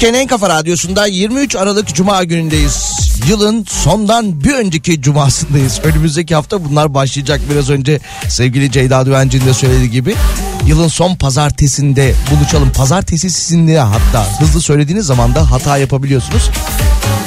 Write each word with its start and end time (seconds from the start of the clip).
Türkiye'nin 0.00 0.18
en 0.18 0.26
kafa 0.26 0.48
radyosunda 0.48 1.06
23 1.06 1.56
Aralık 1.56 1.94
Cuma 1.94 2.24
günündeyiz. 2.24 2.98
Yılın 3.28 3.64
sondan 3.68 4.44
bir 4.44 4.54
önceki 4.54 5.02
cumasındayız. 5.02 5.80
Önümüzdeki 5.84 6.34
hafta 6.34 6.64
bunlar 6.64 6.94
başlayacak 6.94 7.40
biraz 7.50 7.70
önce 7.70 8.00
sevgili 8.28 8.72
Ceyda 8.72 9.06
Düvenci'nin 9.06 9.46
de 9.46 9.54
söylediği 9.54 9.90
gibi. 9.90 10.14
Yılın 10.66 10.88
son 10.88 11.14
pazartesinde 11.16 12.14
buluşalım. 12.30 12.72
Pazartesi 12.72 13.30
sizinle 13.30 13.78
hatta 13.78 14.40
hızlı 14.40 14.60
söylediğiniz 14.60 15.06
zaman 15.06 15.34
da 15.34 15.50
hata 15.50 15.78
yapabiliyorsunuz. 15.78 16.50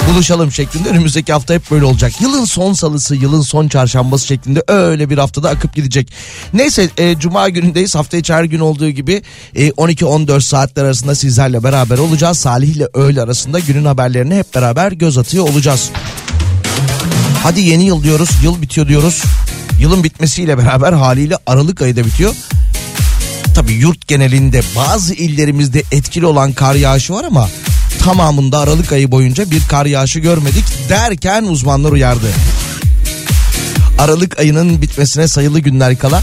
Buluşalım 0.09 0.51
şeklinde 0.51 0.89
önümüzdeki 0.89 1.33
hafta 1.33 1.53
hep 1.53 1.71
böyle 1.71 1.85
olacak. 1.85 2.21
Yılın 2.21 2.45
son 2.45 2.73
salısı, 2.73 3.15
yılın 3.15 3.41
son 3.41 3.67
çarşambası 3.67 4.27
şeklinde 4.27 4.63
öyle 4.67 5.09
bir 5.09 5.17
haftada 5.17 5.49
akıp 5.49 5.75
gidecek. 5.75 6.13
Neyse 6.53 6.89
e, 6.97 7.19
cuma 7.19 7.49
günündeyiz. 7.49 7.95
Hafta 7.95 8.17
içi 8.17 8.33
her 8.33 8.43
gün 8.43 8.59
olduğu 8.59 8.89
gibi 8.89 9.21
e, 9.55 9.69
12-14 9.69 10.41
saatler 10.41 10.83
arasında 10.83 11.15
sizlerle 11.15 11.63
beraber 11.63 11.97
olacağız. 11.97 12.37
Salih 12.37 12.75
ile 12.75 12.87
öğle 12.93 13.21
arasında 13.21 13.59
günün 13.59 13.85
haberlerine 13.85 14.37
hep 14.37 14.55
beraber 14.55 14.91
göz 14.91 15.17
atıyor 15.17 15.49
olacağız. 15.49 15.89
Hadi 17.43 17.61
yeni 17.61 17.85
yıl 17.85 18.03
diyoruz, 18.03 18.29
yıl 18.43 18.61
bitiyor 18.61 18.87
diyoruz. 18.87 19.23
Yılın 19.79 20.03
bitmesiyle 20.03 20.57
beraber 20.57 20.93
haliyle 20.93 21.37
Aralık 21.47 21.81
ayı 21.81 21.95
da 21.95 22.05
bitiyor. 22.05 22.35
Tabii 23.55 23.73
yurt 23.73 24.07
genelinde 24.07 24.61
bazı 24.75 25.13
illerimizde 25.13 25.83
etkili 25.91 26.25
olan 26.25 26.53
kar 26.53 26.75
yağışı 26.75 27.13
var 27.13 27.23
ama 27.23 27.49
tamamında 28.03 28.59
Aralık 28.59 28.91
ayı 28.91 29.11
boyunca 29.11 29.51
bir 29.51 29.61
kar 29.69 29.85
yağışı 29.85 30.19
görmedik 30.19 30.65
derken 30.89 31.43
uzmanlar 31.43 31.91
uyardı. 31.91 32.27
Aralık 33.99 34.39
ayının 34.39 34.81
bitmesine 34.81 35.27
sayılı 35.27 35.59
günler 35.59 35.97
kala 35.97 36.21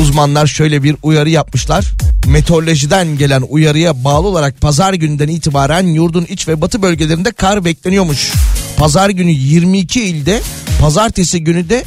uzmanlar 0.00 0.46
şöyle 0.46 0.82
bir 0.82 0.96
uyarı 1.02 1.30
yapmışlar. 1.30 1.92
Meteorolojiden 2.26 3.18
gelen 3.18 3.42
uyarıya 3.48 4.04
bağlı 4.04 4.26
olarak 4.28 4.60
pazar 4.60 4.94
gününden 4.94 5.28
itibaren 5.28 5.86
yurdun 5.86 6.24
iç 6.24 6.48
ve 6.48 6.60
batı 6.60 6.82
bölgelerinde 6.82 7.30
kar 7.30 7.64
bekleniyormuş. 7.64 8.32
Pazar 8.76 9.10
günü 9.10 9.30
22 9.30 10.02
ilde, 10.02 10.40
pazartesi 10.80 11.44
günü 11.44 11.68
de 11.68 11.84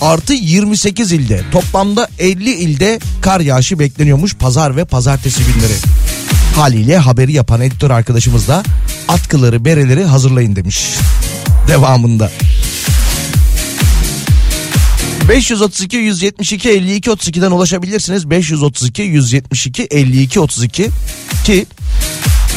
artı 0.00 0.32
28 0.32 1.12
ilde. 1.12 1.42
Toplamda 1.52 2.08
50 2.18 2.50
ilde 2.50 3.00
kar 3.20 3.40
yağışı 3.40 3.78
bekleniyormuş 3.78 4.34
pazar 4.34 4.76
ve 4.76 4.84
pazartesi 4.84 5.42
günleri. 5.44 6.03
Haliyle 6.56 6.98
haberi 6.98 7.32
yapan 7.32 7.60
editör 7.60 7.90
arkadaşımız 7.90 8.48
da 8.48 8.62
atkıları 9.08 9.64
bereleri 9.64 10.04
hazırlayın 10.04 10.56
demiş. 10.56 10.94
Devamında. 11.68 12.30
532 15.28 15.96
172 15.96 16.70
52 16.70 17.10
32'den 17.10 17.50
ulaşabilirsiniz. 17.50 18.30
532 18.30 19.02
172 19.02 19.82
52 19.82 20.40
32 20.40 20.90
ki 21.44 21.66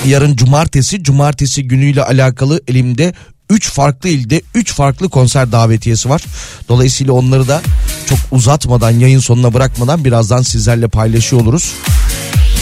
yarın 0.07 0.35
cumartesi 0.35 1.03
cumartesi 1.03 1.67
günüyle 1.67 2.03
alakalı 2.03 2.61
elimde 2.67 3.13
3 3.49 3.69
farklı 3.69 4.09
ilde 4.09 4.41
3 4.55 4.73
farklı 4.73 5.09
konser 5.09 5.51
davetiyesi 5.51 6.09
var. 6.09 6.23
Dolayısıyla 6.69 7.13
onları 7.13 7.47
da 7.47 7.61
çok 8.09 8.19
uzatmadan 8.31 8.91
yayın 8.91 9.19
sonuna 9.19 9.53
bırakmadan 9.53 10.05
birazdan 10.05 10.41
sizlerle 10.41 10.87
paylaşıyor 10.87 11.41
oluruz. 11.41 11.73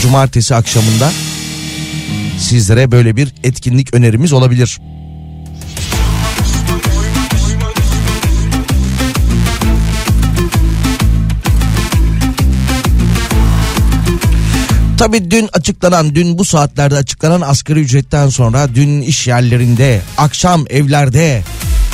Cumartesi 0.02 0.54
akşamında 0.54 1.12
sizlere 2.38 2.92
böyle 2.92 3.16
bir 3.16 3.34
etkinlik 3.44 3.94
önerimiz 3.94 4.32
olabilir. 4.32 4.78
Tabii 14.98 15.30
dün 15.30 15.48
açıklanan, 15.52 16.14
dün 16.14 16.38
bu 16.38 16.44
saatlerde 16.44 16.96
açıklanan 16.96 17.40
asgari 17.40 17.80
ücretten 17.80 18.28
sonra 18.28 18.68
dün 18.74 19.02
iş 19.02 19.26
yerlerinde, 19.26 20.00
akşam 20.18 20.64
evlerde, 20.70 21.42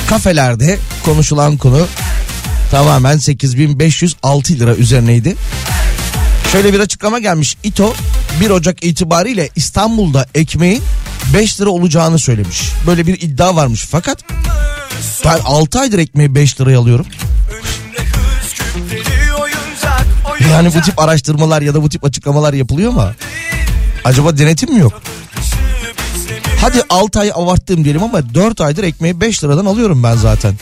kafelerde 0.08 0.78
konuşulan 1.04 1.56
konu 1.56 1.86
tamamen 2.70 3.18
8506 3.18 4.52
lira 4.52 4.74
üzerineydi. 4.74 5.36
Şöyle 6.52 6.72
bir 6.72 6.80
açıklama 6.80 7.18
gelmiş. 7.18 7.56
İTO 7.62 7.94
1 8.40 8.50
Ocak 8.50 8.84
itibariyle 8.84 9.48
İstanbul'da 9.56 10.26
ekmeğin 10.34 10.82
5 11.34 11.60
lira 11.60 11.70
olacağını 11.70 12.18
söylemiş. 12.18 12.62
Böyle 12.86 13.06
bir 13.06 13.20
iddia 13.20 13.56
varmış 13.56 13.86
fakat 13.90 14.18
ben 15.24 15.38
6 15.44 15.80
aydır 15.80 15.98
ekmeği 15.98 16.34
5 16.34 16.60
liraya 16.60 16.78
alıyorum. 16.78 17.06
Yani 20.50 20.74
bu 20.74 20.80
tip 20.80 20.98
araştırmalar 20.98 21.62
ya 21.62 21.74
da 21.74 21.82
bu 21.82 21.88
tip 21.88 22.04
açıklamalar 22.04 22.52
yapılıyor 22.52 22.92
mu? 22.92 23.10
Acaba 24.04 24.38
denetim 24.38 24.74
mi 24.74 24.80
yok? 24.80 25.02
Hadi 26.60 26.82
6 26.90 27.20
ay 27.20 27.32
abarttım 27.34 27.84
diyelim 27.84 28.02
ama 28.02 28.34
4 28.34 28.60
aydır 28.60 28.84
ekmeği 28.84 29.20
5 29.20 29.44
liradan 29.44 29.66
alıyorum 29.66 30.02
ben 30.02 30.16
zaten. 30.16 30.54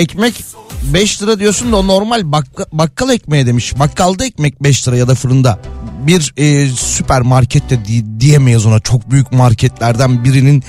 Ekmek 0.00 0.44
5 0.82 1.22
lira 1.22 1.38
diyorsun 1.38 1.72
da 1.72 1.76
o 1.76 1.86
normal 1.86 2.20
bakka- 2.20 2.66
bakkal 2.72 3.10
ekmeği 3.10 3.46
demiş. 3.46 3.78
Bakkalda 3.78 4.24
ekmek 4.24 4.62
5 4.62 4.88
lira 4.88 4.96
ya 4.96 5.08
da 5.08 5.14
fırında. 5.14 5.58
Bir 6.06 6.32
e, 6.36 6.66
süpermarkette 6.68 7.84
di- 7.84 8.20
diyemeyiz 8.20 8.66
ona 8.66 8.80
çok 8.80 9.10
büyük 9.10 9.32
marketlerden 9.32 10.24
birinin 10.24 10.64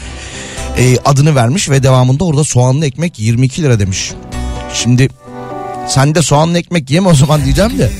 e, 0.77 0.97
adını 1.05 1.35
vermiş 1.35 1.69
ve 1.69 1.83
devamında 1.83 2.23
orada 2.23 2.43
soğanlı 2.43 2.85
ekmek 2.85 3.19
22 3.19 3.63
lira 3.63 3.79
demiş. 3.79 4.11
Şimdi 4.73 5.09
sen 5.87 6.15
de 6.15 6.21
soğanlı 6.21 6.57
ekmek 6.59 6.89
yeme 6.91 7.09
o 7.09 7.13
zaman 7.13 7.43
diyeceğim 7.45 7.77
de 7.77 7.91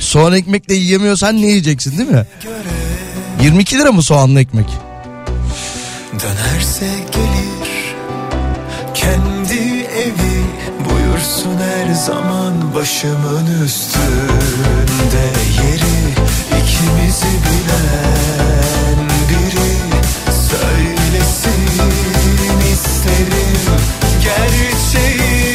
soğan 0.00 0.32
ekmek 0.32 0.68
de 0.68 0.74
yiyemiyorsan 0.74 1.42
ne 1.42 1.46
yiyeceksin 1.46 1.98
değil 1.98 2.10
mi? 2.10 2.26
22 3.42 3.78
lira 3.78 3.92
mı 3.92 4.02
soğanlı 4.02 4.40
ekmek? 4.40 4.66
Dönerse 6.12 6.86
gelir 7.12 7.94
kendi 8.94 9.77
buyursun 11.08 11.58
her 11.58 11.94
zaman 11.94 12.74
başımın 12.74 13.64
üstünde 13.64 15.24
yeri. 15.62 15.98
İkimizi 16.62 17.26
bilen 17.44 19.08
biri 19.28 19.70
söylesin 20.32 21.62
isterim 22.72 23.78
gerçeği 24.22 25.47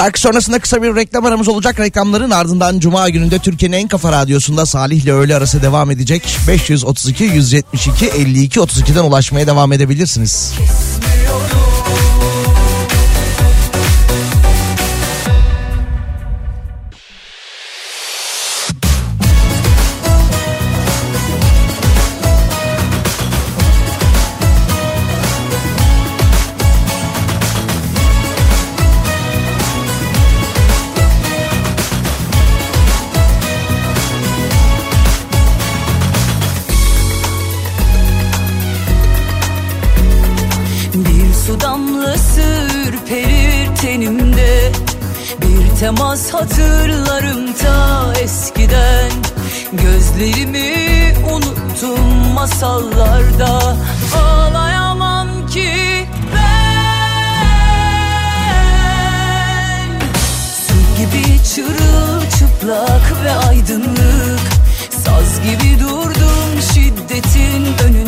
Şarkı 0.00 0.20
sonrasında 0.20 0.58
kısa 0.58 0.82
bir 0.82 0.96
reklam 0.96 1.24
aramız 1.24 1.48
olacak. 1.48 1.80
Reklamların 1.80 2.30
ardından 2.30 2.78
Cuma 2.78 3.08
gününde 3.08 3.38
Türkiye'nin 3.38 3.76
en 3.76 3.88
kafa 3.88 4.12
radyosunda 4.12 4.66
Salih 4.66 5.02
ile 5.02 5.12
öğle 5.12 5.36
arası 5.36 5.62
devam 5.62 5.90
edecek. 5.90 6.36
532 6.48 7.24
172 7.24 8.06
52 8.06 8.60
32'den 8.60 9.04
ulaşmaya 9.04 9.46
devam 9.46 9.72
edebilirsiniz. 9.72 10.52
Bir 10.60 11.09
masallarda 52.60 53.76
Ağlayamam 54.22 55.46
ki 55.46 56.06
ben. 56.34 57.10
Su 60.66 60.74
gibi 60.98 61.24
çırılçıplak 61.54 63.24
ve 63.24 63.30
aydınlık 63.30 64.40
Saz 64.90 65.42
gibi 65.42 65.80
durdum 65.80 66.62
şiddetin 66.74 67.64
önünde 67.84 67.99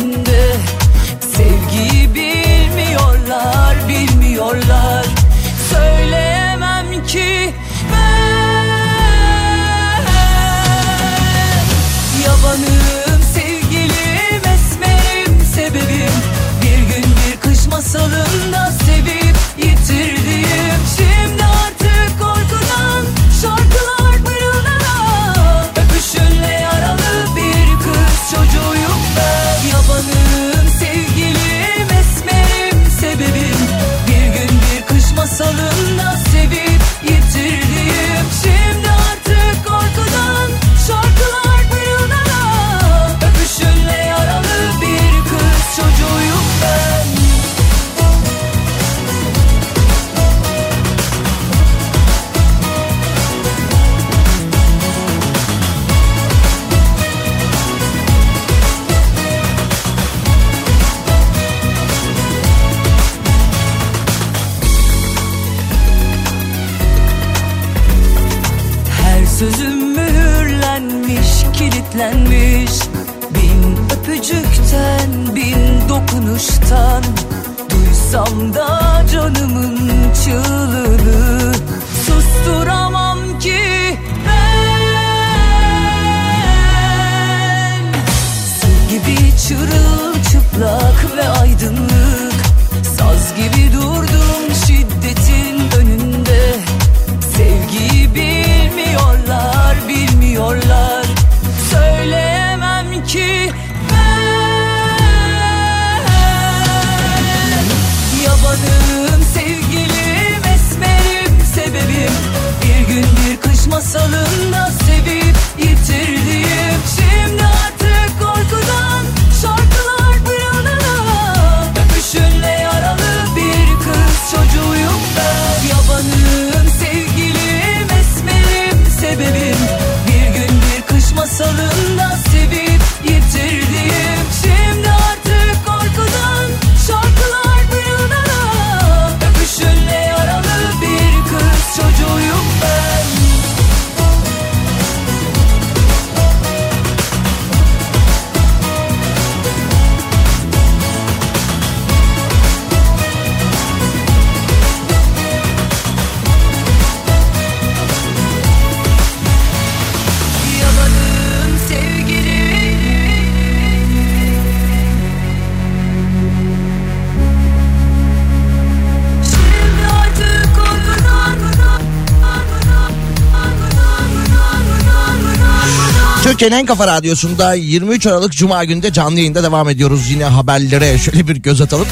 Türkiye'nin 176.33 176.55
en 176.55 176.65
kafa 176.65 176.87
radyosunda 176.87 177.53
23 177.53 178.05
Aralık 178.07 178.33
Cuma 178.33 178.63
günde 178.63 178.93
canlı 178.93 179.19
yayında 179.19 179.43
devam 179.43 179.69
ediyoruz. 179.69 180.09
Yine 180.09 180.23
haberlere 180.23 180.97
şöyle 180.97 181.27
bir 181.27 181.35
göz 181.35 181.61
atalım. 181.61 181.87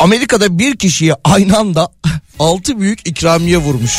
Amerika'da 0.00 0.58
bir 0.58 0.76
kişiye 0.76 1.14
aynı 1.24 1.58
anda 1.58 1.88
6 2.38 2.80
büyük 2.80 3.08
ikramiye 3.08 3.58
vurmuş. 3.58 3.98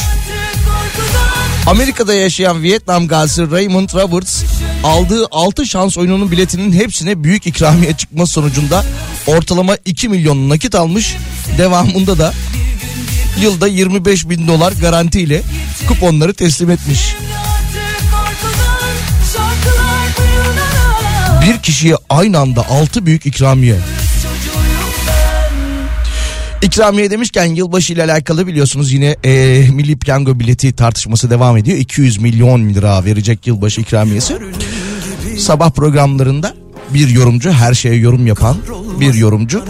Amerika'da 1.68 2.14
yaşayan 2.14 2.64
Vietnam 2.64 3.08
gazisi 3.08 3.52
Raymond 3.52 3.90
Roberts 3.94 4.44
aldığı 4.84 5.26
6 5.32 5.66
şans 5.66 5.98
oyununun 5.98 6.32
biletinin 6.32 6.74
hepsine 6.74 7.24
büyük 7.24 7.48
ikramiye 7.48 7.98
çıkması 7.98 8.34
sonucunda 8.34 8.86
ortalama 9.28 9.78
2 9.86 10.10
milyon 10.10 10.50
nakit 10.50 10.76
almış. 10.76 11.16
Devamında 11.58 12.18
da 12.18 12.34
yılda 13.42 13.68
25 13.68 14.30
bin 14.30 14.48
dolar 14.48 14.72
garantiyle 14.82 15.42
kuponları 15.88 16.34
teslim 16.34 16.70
etmiş. 16.70 17.16
Bir 21.48 21.58
kişiye 21.58 21.96
aynı 22.10 22.40
anda 22.40 22.66
6 22.70 23.06
büyük 23.06 23.26
ikramiye. 23.26 23.76
İkramiye 26.62 27.12
demişken 27.12 27.46
yılbaşı 27.46 27.94
ile 27.94 28.04
alakalı 28.04 28.48
biliyorsunuz 28.48 28.92
yine 28.92 29.16
e, 29.24 29.32
Milli 29.72 29.98
Piyango 29.98 30.40
bileti 30.40 30.74
tartışması 30.74 31.30
devam 31.30 31.58
ediyor. 31.58 31.78
200 31.78 32.18
milyon 32.18 32.70
lira 32.70 33.06
verecek 33.06 33.48
yılbaşı 33.48 33.82
ikramiyesi. 33.82 34.38
Sabah 35.38 35.70
programlarında 35.70 36.54
bir 36.94 37.08
yorumcu 37.08 37.52
her 37.52 37.74
şeye 37.74 37.96
yorum 37.96 38.28
yapan 38.28 38.58
bir 39.00 39.14
yorumcu 39.14 39.64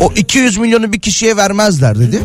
o 0.00 0.12
200 0.16 0.58
milyonu 0.58 0.92
bir 0.92 1.00
kişiye 1.00 1.36
vermezler 1.36 1.98
dedi. 1.98 2.22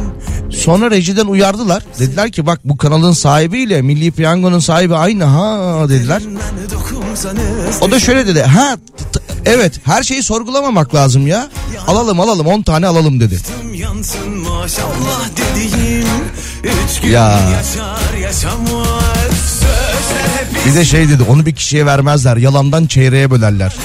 Sonra 0.50 0.92
rejiden 0.92 1.26
uyardılar. 1.26 1.84
Dediler 2.00 2.32
ki 2.32 2.46
bak 2.46 2.60
bu 2.64 2.78
kanalın 2.78 3.12
sahibiyle 3.12 3.82
Milli 3.82 4.12
Piyango'nun 4.12 4.60
sahibi 4.60 4.96
aynı 4.96 5.24
ha 5.24 5.86
dediler. 5.90 6.22
O 7.82 7.92
da 7.92 8.00
şöyle 8.00 8.28
dedi. 8.28 8.42
Ha 8.42 8.78
evet 9.46 9.74
her 9.84 10.04
şeyi 10.04 10.24
sorgulamamak 10.24 10.96
lazım 10.96 11.28
ya. 11.28 11.48
Alalım 11.88 12.20
alalım 12.20 12.48
10 12.48 12.62
tane 12.62 12.88
alalım 12.88 13.20
dedi. 13.20 13.40
Yansın 13.74 14.38
maşallah 14.38 15.22
dediğim 15.38 16.08
Üç 16.64 17.02
gün 17.02 17.10
Ya. 17.10 17.40
Bir 20.66 20.76
de 20.76 20.86
şey 20.86 21.10
dedi 21.10 21.24
onu 21.30 21.46
bir 21.46 21.56
kişiye 21.56 21.86
vermezler 21.86 22.38
yalandan 22.38 22.86
çeyreğe 22.86 23.32
bölerler. 23.32 23.76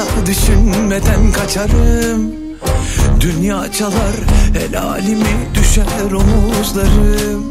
Olmasa 0.00 0.26
düşünmeden 0.26 1.32
kaçarım. 1.32 2.32
Dünya 3.20 3.72
çalar 3.72 4.16
helalimi 4.54 5.48
düşer 5.54 6.12
omuzlarım. 6.12 7.44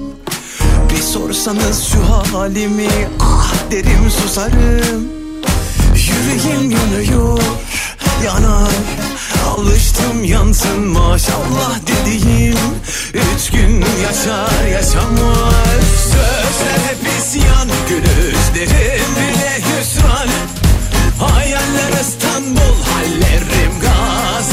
Bir 0.90 1.02
sorsanız 1.02 1.84
şu 1.84 2.00
halimi 2.36 2.88
ah 3.20 3.54
derim 3.72 4.12
susarım. 4.12 5.08
Yüreğim 5.96 6.72
yanıyor 6.72 7.40
yanar. 8.26 8.72
Alıştım 9.48 10.24
yansın 10.24 10.88
maşallah 10.88 11.80
dediğim. 11.88 12.58
Üç 13.14 13.52
gün 13.52 13.86
yaşar 14.04 14.68
yaşamaz. 14.72 15.84
Sözler 16.04 16.80
hep 16.88 17.20
isyan 17.20 17.68
Gülüşlerim 17.90 19.16
bile 19.16 19.60
hüsran 19.60 20.30
Hayaller 21.20 21.94
İstanbul 22.02 22.76
Hallerim 22.84 23.80
Gazabistan 23.82 24.44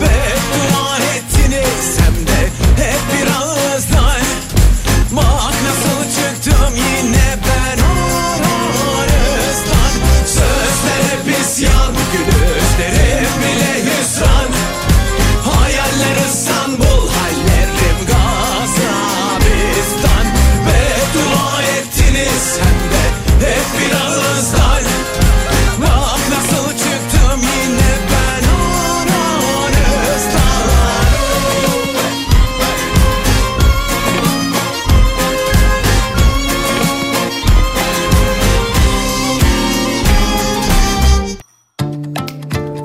Beddua 0.00 0.98
ettiniz 0.98 1.98
hem 1.98 2.16
de 2.26 2.40
hep 2.82 3.02
bir 3.12 3.26
ağızdan 3.30 4.24
Bak 5.12 5.54
nasıl 5.66 6.00
çıktım 6.16 6.72
yine 6.74 7.28
ben 7.46 7.78
aranızdan 8.98 9.94
Sözler 10.26 11.02
hep 11.10 11.26
isyan 11.40 11.92
Gülüşlerim 12.12 12.39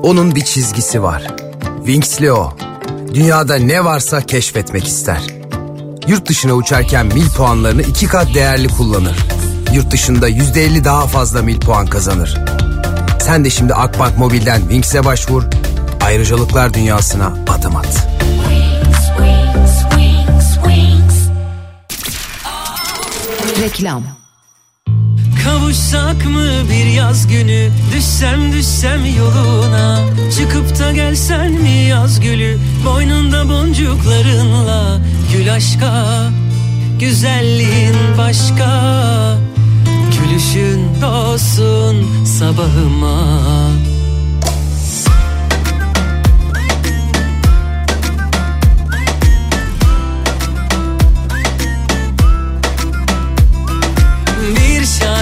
Onun 0.05 0.35
bir 0.35 0.41
çizgisi 0.41 1.03
var. 1.03 1.27
Wings'li 1.77 2.31
o. 2.31 2.53
Dünyada 3.13 3.55
ne 3.55 3.85
varsa 3.85 4.21
keşfetmek 4.21 4.87
ister. 4.87 5.21
Yurt 6.07 6.29
dışına 6.29 6.53
uçarken 6.53 7.05
mil 7.05 7.29
puanlarını 7.29 7.81
iki 7.81 8.07
kat 8.07 8.33
değerli 8.33 8.67
kullanır. 8.67 9.17
Yurt 9.73 9.91
dışında 9.91 10.27
yüzde 10.27 10.65
elli 10.65 10.83
daha 10.83 11.07
fazla 11.07 11.41
mil 11.41 11.59
puan 11.59 11.87
kazanır. 11.87 12.37
Sen 13.19 13.45
de 13.45 13.49
şimdi 13.49 13.73
Akbank 13.73 14.17
Mobil'den 14.17 14.59
Wings'e 14.59 15.05
başvur. 15.05 15.43
Ayrıcalıklar 16.01 16.73
dünyasına 16.73 17.33
adım 17.47 17.75
at. 17.75 18.07
Reklam. 23.61 24.24
Kavuşsak 25.45 26.25
mı 26.25 26.49
bir 26.69 26.86
yaz 26.86 27.27
günü? 27.27 27.69
Düşsem 27.95 28.53
düşsem 28.53 28.99
yoluna. 29.17 29.99
Çıkıp 30.38 30.79
da 30.79 30.91
gelsen 30.91 31.51
mi 31.51 31.69
yaz 31.69 32.19
gülü? 32.19 32.58
Boynunda 32.86 33.49
boncuklarınla 33.49 34.99
Gül 35.34 35.53
aşka. 35.53 36.05
Güzelliğin 36.99 37.95
başka. 38.17 39.38
Gülüşün 40.12 41.01
doğsun 41.01 42.25
sabahıma 42.25 43.41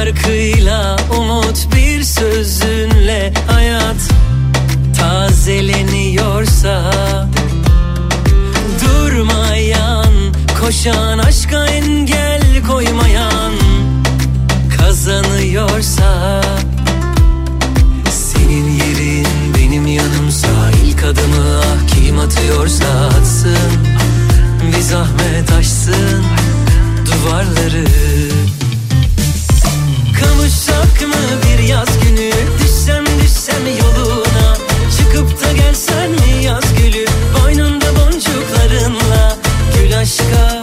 şarkıyla 0.04 0.98
umut 1.20 1.68
bir 1.76 2.04
sözünle 2.04 3.34
hayat 3.48 3.96
tazeleniyorsa 5.00 6.94
Durmayan, 8.86 10.14
koşan 10.62 11.18
aşka 11.18 11.68
engel 11.68 12.42
koymayan 12.68 13.54
kazanıyorsa 14.78 16.42
Senin 18.12 18.70
yerin 18.70 19.28
benim 19.58 19.88
yanımsa 19.88 20.72
ilk 20.86 21.04
adımı 21.04 21.62
ah 21.62 21.96
kim 21.96 22.20
atıyorsa 22.20 22.86
atsın 23.08 23.58
Bir 24.68 24.82
zahmet 24.82 25.52
aşsın 25.52 26.24
duvarları 27.06 27.86
Kavuşsak 30.74 31.02
mı 31.08 31.16
bir 31.46 31.64
yaz 31.64 32.00
günü? 32.04 32.32
Düşsem 32.60 33.06
düşsem 33.22 33.68
yoluna. 33.68 34.58
Çıkıp 34.98 35.44
da 35.44 35.52
gelsen 35.52 36.12
mi 36.12 36.44
yaz 36.44 36.64
gülü? 36.78 37.06
Boynunda 37.36 37.86
boncuklarınla 37.96 39.38
Gül 39.76 39.98
aşka 40.00 40.62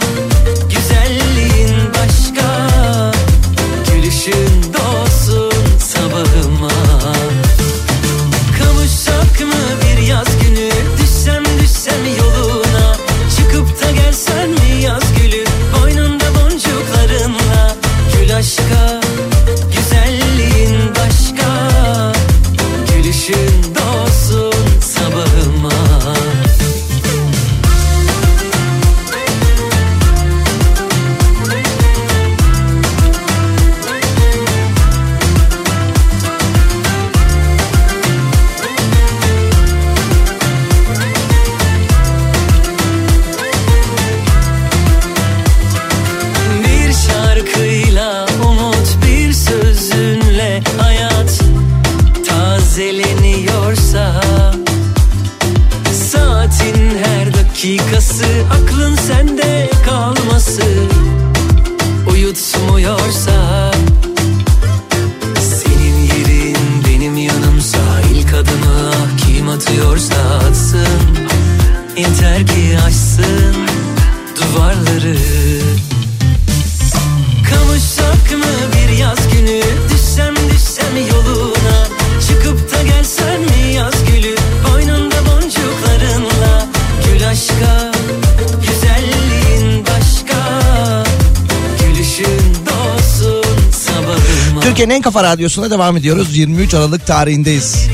radyosuna 95.31 95.71
devam 95.71 95.97
ediyoruz. 95.97 96.37
23 96.37 96.73
Aralık 96.73 97.07
tarihindeyiz. 97.07 97.87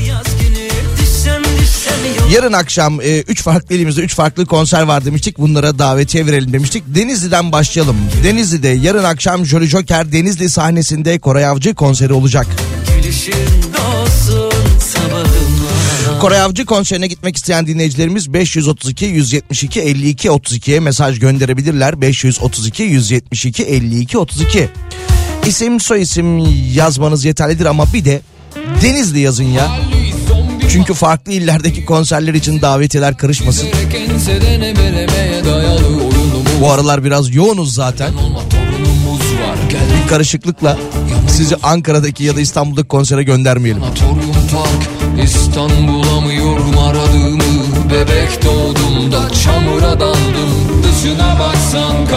Yarın 2.32 2.52
akşam 2.52 3.00
3 3.00 3.42
farklı 3.42 3.74
ilimizde 3.74 4.00
3 4.00 4.14
farklı 4.14 4.46
konser 4.46 4.82
var 4.82 5.04
demiştik. 5.04 5.38
Bunlara 5.38 5.78
davetiye 5.78 6.26
verelim 6.26 6.52
demiştik. 6.52 6.84
Denizli'den 6.86 7.52
başlayalım. 7.52 7.96
Denizli'de 8.24 8.68
yarın 8.68 9.04
akşam 9.04 9.46
Jolly 9.46 9.66
Joker 9.66 10.12
Denizli 10.12 10.48
sahnesinde 10.50 11.18
Koray 11.18 11.46
Avcı 11.46 11.74
konseri 11.74 12.12
olacak. 12.12 12.46
Koray 16.20 16.40
Avcı 16.40 16.64
konserine 16.66 17.06
gitmek 17.06 17.36
isteyen 17.36 17.66
dinleyicilerimiz 17.66 18.32
532 18.32 19.04
172 19.04 19.80
52 19.80 20.28
32'ye 20.28 20.80
mesaj 20.80 21.18
gönderebilirler. 21.18 22.00
532 22.00 22.82
172 22.82 23.64
52 23.64 24.18
32. 24.18 24.68
İsim 25.48 25.80
soy 25.80 26.02
isim 26.02 26.38
yazmanız 26.74 27.24
yeterlidir 27.24 27.66
ama 27.66 27.84
bir 27.92 28.04
de 28.04 28.20
Denizli 28.82 29.20
yazın 29.20 29.44
ya. 29.44 29.68
Çünkü 30.70 30.94
farklı 30.94 31.32
illerdeki 31.32 31.84
konserler 31.84 32.34
için 32.34 32.62
davetiyeler 32.62 33.16
karışmasın. 33.16 33.68
Bu 36.60 36.70
aralar 36.70 37.04
biraz 37.04 37.34
yoğunuz 37.34 37.74
zaten. 37.74 38.12
Bir 40.02 40.08
karışıklıkla 40.08 40.78
sizi 41.28 41.56
Ankara'daki 41.62 42.24
ya 42.24 42.36
da 42.36 42.40
İstanbul'daki 42.40 42.88
konsere 42.88 43.22
göndermeyelim. 43.22 43.82
Sanatorium 43.82 44.32
Park 44.52 44.98
İstanbul'a 45.24 46.20
mı 46.20 46.32
yorum 46.32 46.78
aradığımı 46.78 47.42
Bebek 47.90 48.44
doğduğumda 48.44 49.30
çamura 49.44 50.00
daldım 50.00 50.82
Dışına 50.82 51.38
baksan 51.40 52.07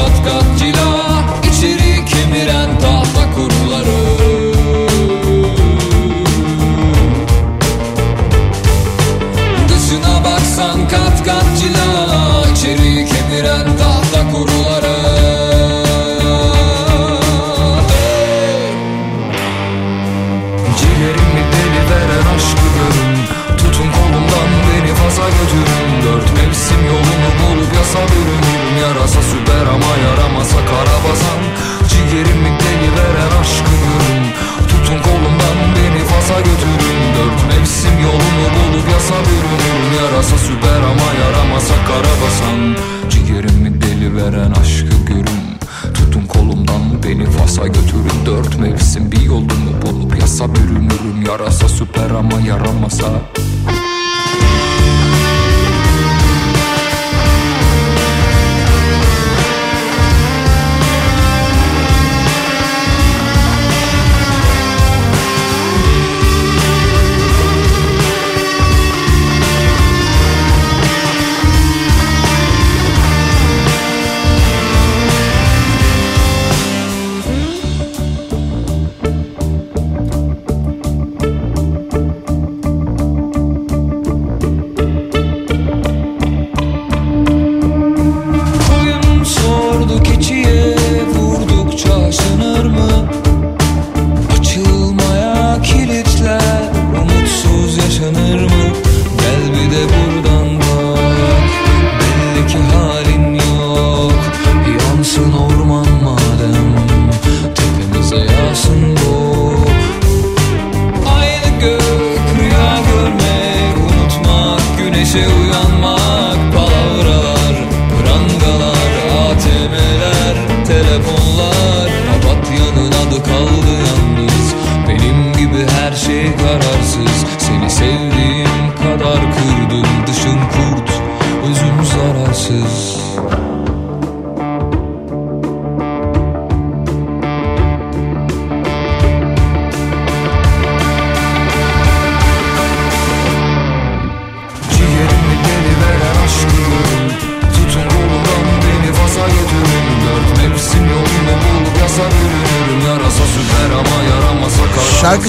Yarasa 40.22 40.38
süper 40.38 40.82
ama 40.82 41.14
yaramasa 41.24 41.74
karabasan 41.88 42.76
Ciğerimi 43.10 43.82
deli 43.82 44.16
veren 44.16 44.52
aşkı 44.52 45.06
görün. 45.08 45.58
Tutun 45.94 46.26
kolumdan 46.28 47.04
beni 47.04 47.26
Fas'a 47.26 47.68
götürün. 47.68 48.26
Dört 48.26 48.60
mevsim 48.60 49.12
bir 49.12 49.22
yolumu 49.22 49.82
bulup 49.82 50.22
yasa 50.22 50.56
bürünürüm. 50.56 51.26
Yarasa 51.28 51.70
süper 51.70 52.10
ama 52.10 52.40
yaramasa 52.48 53.06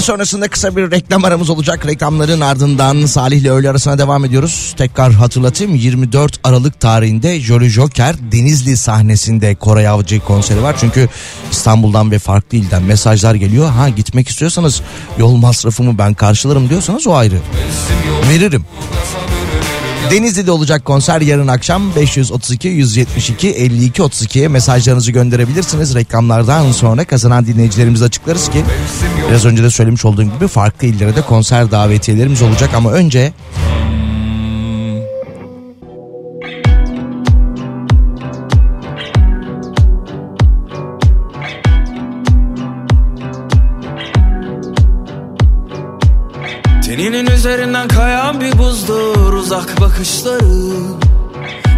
sonrasında 0.03 0.47
kısa 0.47 0.75
bir 0.75 0.91
reklam 0.91 1.25
aramız 1.25 1.49
olacak. 1.49 1.85
Reklamların 1.87 2.41
ardından 2.41 3.05
Salih 3.05 3.37
ile 3.37 3.51
öğle 3.51 3.69
arasına 3.69 3.97
devam 3.97 4.25
ediyoruz. 4.25 4.73
Tekrar 4.77 5.13
hatırlatayım 5.13 5.75
24 5.75 6.39
Aralık 6.43 6.79
tarihinde 6.79 7.39
Jolly 7.39 7.69
Joker 7.69 8.15
Denizli 8.31 8.77
sahnesinde 8.77 9.55
Koray 9.55 9.87
Avcı 9.87 10.19
konseri 10.19 10.63
var. 10.63 10.75
Çünkü 10.79 11.09
İstanbul'dan 11.51 12.11
ve 12.11 12.19
farklı 12.19 12.57
ilden 12.57 12.83
mesajlar 12.83 13.35
geliyor. 13.35 13.69
Ha 13.69 13.89
gitmek 13.89 14.27
istiyorsanız 14.27 14.81
yol 15.17 15.35
masrafımı 15.35 15.97
ben 15.97 16.13
karşılarım 16.13 16.69
diyorsanız 16.69 17.07
o 17.07 17.13
ayrı. 17.13 17.35
Veririm. 18.29 18.65
Denizli'de 20.11 20.51
olacak 20.51 20.85
konser 20.85 21.21
yarın 21.21 21.47
akşam 21.47 21.95
532 21.95 22.67
172 22.67 23.49
52 23.49 24.01
32'ye 24.01 24.47
mesajlarınızı 24.47 25.11
gönderebilirsiniz. 25.11 25.95
Reklamlardan 25.95 26.71
sonra 26.71 27.05
kazanan 27.05 27.45
dinleyicilerimizi 27.45 28.05
açıklarız 28.05 28.49
ki 28.49 28.63
biraz 29.29 29.45
önce 29.45 29.63
de 29.63 29.69
söylemiş 29.69 30.05
olduğum 30.05 30.23
gibi 30.23 30.47
farklı 30.47 30.87
illere 30.87 31.15
de 31.15 31.21
konser 31.21 31.71
davetiyelerimiz 31.71 32.41
olacak 32.41 32.69
ama 32.73 32.91
önce 32.91 33.33
Teninin 46.85 47.25
üzerinden 47.25 47.87
kayan 48.33 48.41
bir 48.41 48.57
buzdur 48.57 49.33
uzak 49.33 49.81
bakışların 49.81 50.99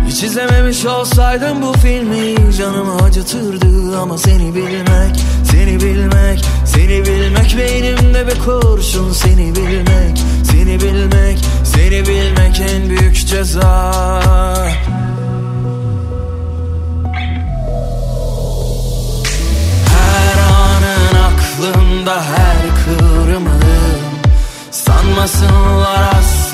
Hiç 0.07 0.23
izlememiş 0.23 0.85
olsaydım 0.85 1.61
bu 1.61 1.73
filmi 1.73 2.53
canımı 2.53 2.95
acıtırdı. 2.95 3.99
Ama 3.99 4.17
seni 4.17 4.55
bilmek, 4.55 5.25
seni 5.51 5.79
bilmek, 5.79 6.45
seni 6.65 7.05
bilmek 7.05 7.57
Beynimde 7.57 8.27
bir 8.27 8.39
kurşun. 8.39 9.11
Seni 9.11 9.55
bilmek, 9.55 10.23
seni 10.51 10.81
bilmek, 10.81 11.39
seni 11.63 12.05
bilmek 12.05 12.59
en 12.59 12.89
büyük 12.89 13.27
ceza. 13.27 13.91
Her 19.87 20.37
anın 20.51 21.15
aklımda 21.25 22.21
her 22.21 22.57
kıvrımın 22.85 23.65
Sanmasınlar 24.71 26.44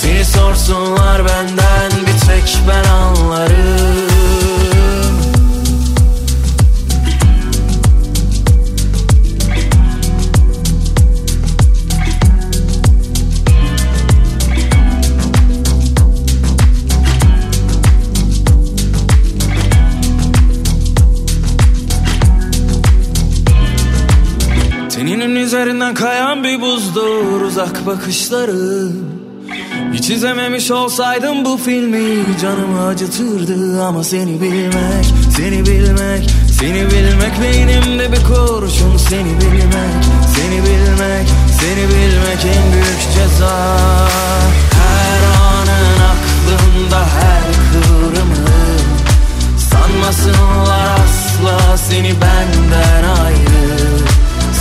Seni 0.00 0.24
sorsunlar 0.24 1.24
benden 1.24 1.90
bir 1.90 2.26
tek 2.26 2.58
ben 2.68 2.90
anlarım. 2.90 4.10
Teninin 24.90 25.36
üzerinden 25.36 25.94
kayan 25.94 26.44
bir 26.44 26.60
buzdur 26.60 27.40
uzak 27.40 27.86
bakışları 27.86 28.88
Hiç 29.92 30.10
izlememiş 30.10 30.70
olsaydım 30.70 31.44
bu 31.44 31.56
filmi 31.56 32.38
canımı 32.42 32.86
acıtırdı 32.86 33.82
Ama 33.84 34.04
seni 34.04 34.40
bilmek, 34.40 35.04
seni 35.36 35.66
bilmek, 35.66 36.30
seni 36.60 36.90
bilmek 36.90 37.40
Beynimde 37.42 38.12
bir 38.12 38.24
kurşun 38.24 38.96
seni 38.96 39.40
bilmek, 39.40 40.04
seni 40.36 40.62
bilmek, 40.62 41.28
seni 41.60 41.88
bilmek 41.88 42.44
en 42.56 42.72
büyük 42.72 43.00
ceza. 43.14 43.78
Her 44.72 45.22
anın 45.50 46.00
aklımda 46.10 47.00
her 47.00 47.42
kıvrımın 47.72 48.80
Sanmasınlar 49.70 50.94
asla 50.94 51.76
seni 51.76 52.12
benden 52.12 53.04
ayrı. 53.24 53.78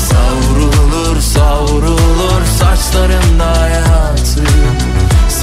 Savrulur 0.10 1.22
savrulur 1.22 2.46
saçlarında 2.60 3.62
hayatı 3.62 4.09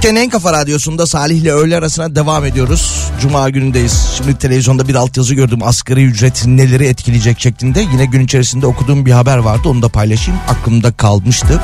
Türkiye'nin 0.00 0.20
en 0.20 0.30
kafa 0.30 0.52
radyosunda 0.52 1.06
Salih 1.06 1.36
ile 1.36 1.52
öğle 1.52 1.76
arasına 1.76 2.14
devam 2.14 2.44
ediyoruz. 2.44 3.10
Cuma 3.20 3.50
günündeyiz. 3.50 4.06
Şimdi 4.16 4.38
televizyonda 4.38 4.88
bir 4.88 4.94
altyazı 4.94 5.34
gördüm. 5.34 5.58
Asgari 5.62 6.04
ücret 6.04 6.46
neleri 6.46 6.84
etkileyecek 6.86 7.40
şeklinde. 7.40 7.80
Yine 7.80 8.04
gün 8.04 8.20
içerisinde 8.20 8.66
okuduğum 8.66 9.06
bir 9.06 9.12
haber 9.12 9.38
vardı. 9.38 9.68
Onu 9.68 9.82
da 9.82 9.88
paylaşayım. 9.88 10.40
Aklımda 10.48 10.92
kalmıştı. 10.92 11.60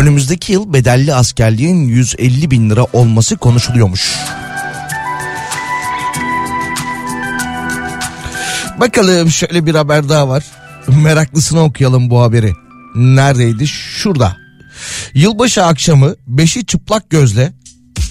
Önümüzdeki 0.00 0.52
yıl 0.52 0.72
bedelli 0.72 1.14
askerliğin 1.14 1.82
150 1.82 2.50
bin 2.50 2.70
lira 2.70 2.86
olması 2.92 3.36
konuşuluyormuş. 3.36 4.14
Bakalım 8.80 9.30
şöyle 9.30 9.66
bir 9.66 9.74
haber 9.74 10.08
daha 10.08 10.28
var. 10.28 10.44
Meraklısını 10.88 11.62
okuyalım 11.62 12.10
bu 12.10 12.22
haberi. 12.22 12.52
Neredeydi? 12.94 13.66
Şurada. 13.68 14.41
Yılbaşı 15.14 15.64
akşamı 15.64 16.14
beşi 16.26 16.66
çıplak 16.66 17.10
gözle 17.10 17.52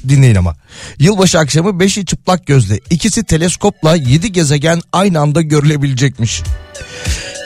dinleyin 0.10 0.36
ama. 0.36 0.56
Yılbaşı 0.99 1.39
akşamı 1.39 1.80
beşi 1.80 2.06
çıplak 2.06 2.45
gözle 2.47 2.80
ikisi 2.89 3.23
teleskopla 3.23 3.95
yedi 3.95 4.32
gezegen 4.32 4.82
aynı 4.93 5.19
anda 5.19 5.41
görülebilecekmiş. 5.41 6.41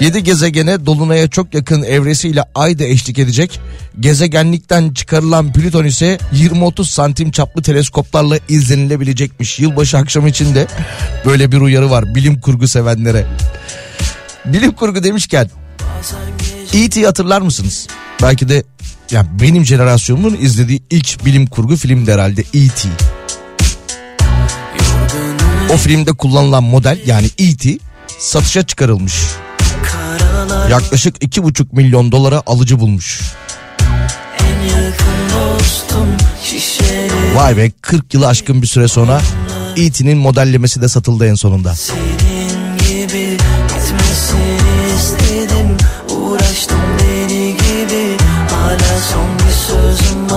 7 0.01 0.23
gezegene 0.23 0.85
dolunaya 0.85 1.27
çok 1.27 1.53
yakın 1.53 1.83
evresiyle 1.83 2.43
ay 2.55 2.79
da 2.79 2.83
eşlik 2.83 3.19
edecek. 3.19 3.59
Gezegenlikten 3.99 4.93
çıkarılan 4.93 5.53
Plüton 5.53 5.85
ise 5.85 6.17
20-30 6.33 6.85
santim 6.85 7.31
çaplı 7.31 7.61
teleskoplarla 7.61 8.39
izlenilebilecekmiş. 8.49 9.59
Yılbaşı 9.59 9.97
akşamı 9.97 10.29
için 10.29 10.55
de 10.55 10.67
böyle 11.25 11.51
bir 11.51 11.57
uyarı 11.57 11.91
var 11.91 12.15
bilim 12.15 12.39
kurgu 12.39 12.67
sevenlere. 12.67 13.25
Bilim 14.45 14.71
kurgu 14.71 15.03
demişken 15.03 15.49
E.T. 16.73 17.01
hatırlar 17.05 17.41
mısınız? 17.41 17.87
Belki 18.21 18.49
de 18.49 18.63
ya 19.11 19.25
benim 19.41 19.65
jenerasyonumun 19.65 20.37
izlediği 20.41 20.83
ilk 20.89 21.25
bilim 21.25 21.45
kurgu 21.45 21.75
filmdi 21.75 22.13
herhalde 22.13 22.41
E.T. 22.41 22.89
O 25.73 25.77
filmde 25.77 26.11
kullanılan 26.11 26.63
model 26.63 26.99
yani 27.05 27.29
E.T. 27.37 27.77
satışa 28.19 28.63
çıkarılmış. 28.63 29.13
Yaklaşık 30.71 31.23
iki 31.23 31.43
buçuk 31.43 31.73
milyon 31.73 32.11
dolara 32.11 32.43
alıcı 32.45 32.79
bulmuş. 32.79 33.21
Vay 37.35 37.57
be 37.57 37.71
40 37.81 38.13
yılı 38.13 38.27
aşkın 38.27 38.61
bir 38.61 38.67
süre 38.67 38.87
sonra 38.87 39.21
E.T.'nin 39.77 40.17
modellemesi 40.17 40.81
de 40.81 40.87
satıldı 40.87 41.27
en 41.27 41.35
sonunda. 41.35 41.75
Senin 41.75 42.24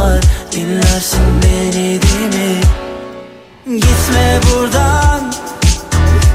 var 0.09 0.21
Dinlersin 0.53 1.43
beni 1.43 2.03
değil 2.03 2.35
mi? 2.35 2.61
Gitme 3.67 4.41
buradan 4.47 5.33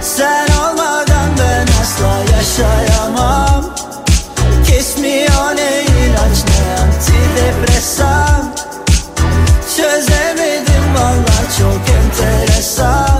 Sen 0.01 0.47
olmadan 0.47 1.29
ben 1.39 1.67
asla 1.81 2.36
yaşayamam. 2.38 3.65
Kesmiyor 4.67 5.55
ne 5.55 5.81
ilaç 5.81 6.38
ne 6.47 6.81
antidepresan. 6.83 8.55
Çözemedim 9.77 10.95
valla 10.95 11.38
çok 11.59 11.81
enteresan 11.95 13.12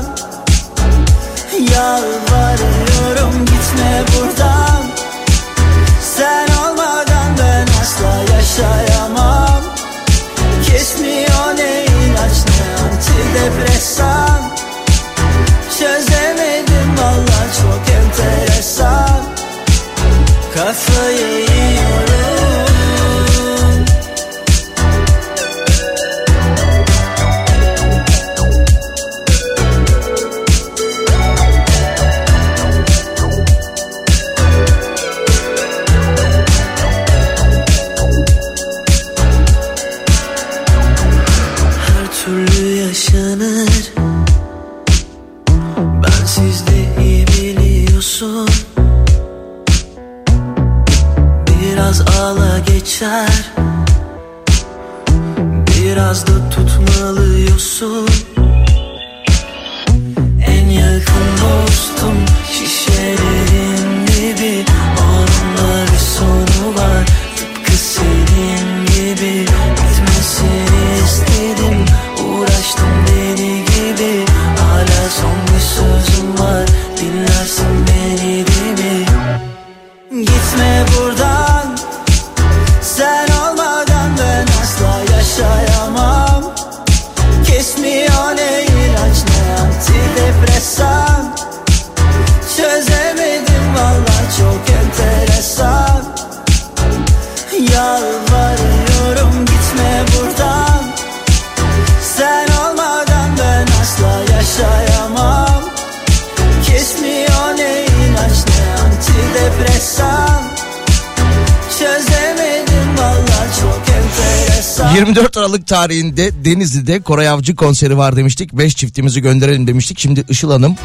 tarihinde 115.74 116.46
Denizli'de 116.46 117.00
Koray 117.00 117.30
Avcı 117.30 117.56
konseri 117.56 117.98
var 117.98 118.16
demiştik. 118.16 118.54
5 118.54 118.76
çiftimizi 118.76 119.22
gönderelim 119.22 119.68
demiştik. 119.68 120.00
Şimdi 120.00 120.24
Işıl 120.30 120.52
Hanım 120.52 120.76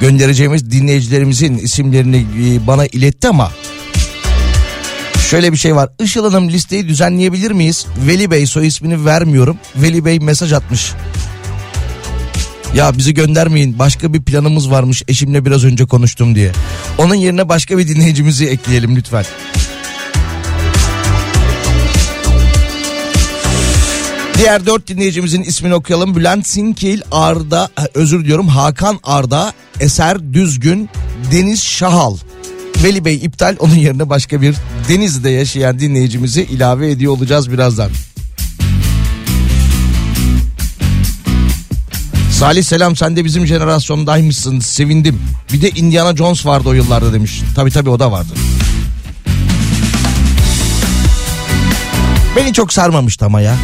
göndereceğimiz 0.00 0.70
dinleyicilerimizin 0.70 1.58
isimlerini 1.58 2.16
e, 2.16 2.66
bana 2.66 2.86
iletti 2.86 3.28
ama 3.28 3.50
şöyle 5.30 5.52
bir 5.52 5.56
şey 5.56 5.76
var. 5.76 5.88
Işıl 5.98 6.24
Hanım 6.24 6.48
listeyi 6.48 6.88
düzenleyebilir 6.88 7.50
miyiz? 7.50 7.86
Veli 8.06 8.30
Bey 8.30 8.46
soy 8.46 8.66
ismini 8.66 9.04
vermiyorum. 9.04 9.58
Veli 9.76 10.04
Bey 10.04 10.18
mesaj 10.18 10.52
atmış. 10.52 10.92
Ya 12.74 12.98
bizi 12.98 13.14
göndermeyin 13.14 13.78
başka 13.78 14.12
bir 14.12 14.22
planımız 14.22 14.70
varmış 14.70 15.02
eşimle 15.08 15.44
biraz 15.44 15.64
önce 15.64 15.86
konuştum 15.86 16.34
diye. 16.34 16.52
Onun 16.98 17.14
yerine 17.14 17.48
başka 17.48 17.78
bir 17.78 17.88
dinleyicimizi 17.88 18.46
ekleyelim 18.46 18.96
lütfen. 18.96 19.24
Diğer 24.40 24.66
dört 24.66 24.88
dinleyicimizin 24.88 25.42
ismini 25.42 25.74
okuyalım. 25.74 26.16
Bülent 26.16 26.46
Sinkil, 26.46 27.00
Arda, 27.12 27.68
özür 27.94 28.24
diliyorum 28.24 28.48
Hakan 28.48 28.98
Arda, 29.02 29.52
Eser 29.80 30.32
Düzgün, 30.32 30.90
Deniz 31.32 31.62
Şahal. 31.62 32.16
Veli 32.84 33.04
Bey 33.04 33.14
iptal 33.14 33.56
onun 33.58 33.74
yerine 33.74 34.08
başka 34.08 34.42
bir 34.42 34.56
Denizli'de 34.88 35.30
yaşayan 35.30 35.78
dinleyicimizi 35.78 36.42
ilave 36.42 36.90
ediyor 36.90 37.12
olacağız 37.12 37.52
birazdan. 37.52 37.90
Salih 42.32 42.64
selam 42.64 42.96
sen 42.96 43.16
de 43.16 43.24
bizim 43.24 43.46
jenerasyondaymışsın 43.46 44.60
sevindim. 44.60 45.20
Bir 45.52 45.62
de 45.62 45.70
Indiana 45.70 46.16
Jones 46.16 46.46
vardı 46.46 46.68
o 46.68 46.72
yıllarda 46.72 47.12
demiş. 47.12 47.42
Tabii 47.56 47.70
tabii 47.70 47.90
o 47.90 47.98
da 47.98 48.12
vardı. 48.12 48.32
Beni 52.36 52.52
çok 52.52 52.72
sarmamıştı 52.72 53.24
ama 53.24 53.40
ya. 53.40 53.56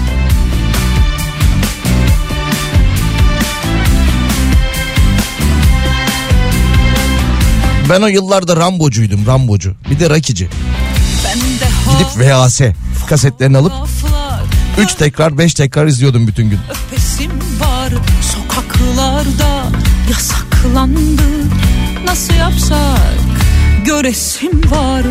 Ben 7.90 8.02
o 8.02 8.06
yıllarda 8.06 8.56
Rambocuydum 8.56 9.26
Rambocu. 9.26 9.74
Bir 9.90 10.00
de 10.00 10.10
Rakici. 10.10 10.48
Gidip 11.92 12.06
VHS 12.16 12.60
kasetlerini 13.08 13.58
alıp 13.58 13.72
3 14.78 14.94
tekrar 14.94 15.38
5 15.38 15.54
tekrar 15.54 15.86
izliyordum 15.86 16.26
bütün 16.26 16.50
gün. 16.50 16.58
öpesim 16.70 17.30
var 17.60 17.92
sokaklarda 18.34 19.62
yasaklandı 20.10 21.22
nasıl 22.04 22.34
yapsak 22.34 23.12
göresim 23.84 24.70
var 24.70 25.02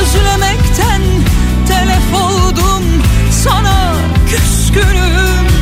özlemekten 0.00 1.02
telef 1.68 2.14
oldum 2.22 2.82
sana 3.44 3.94
küskünüm 4.30 5.55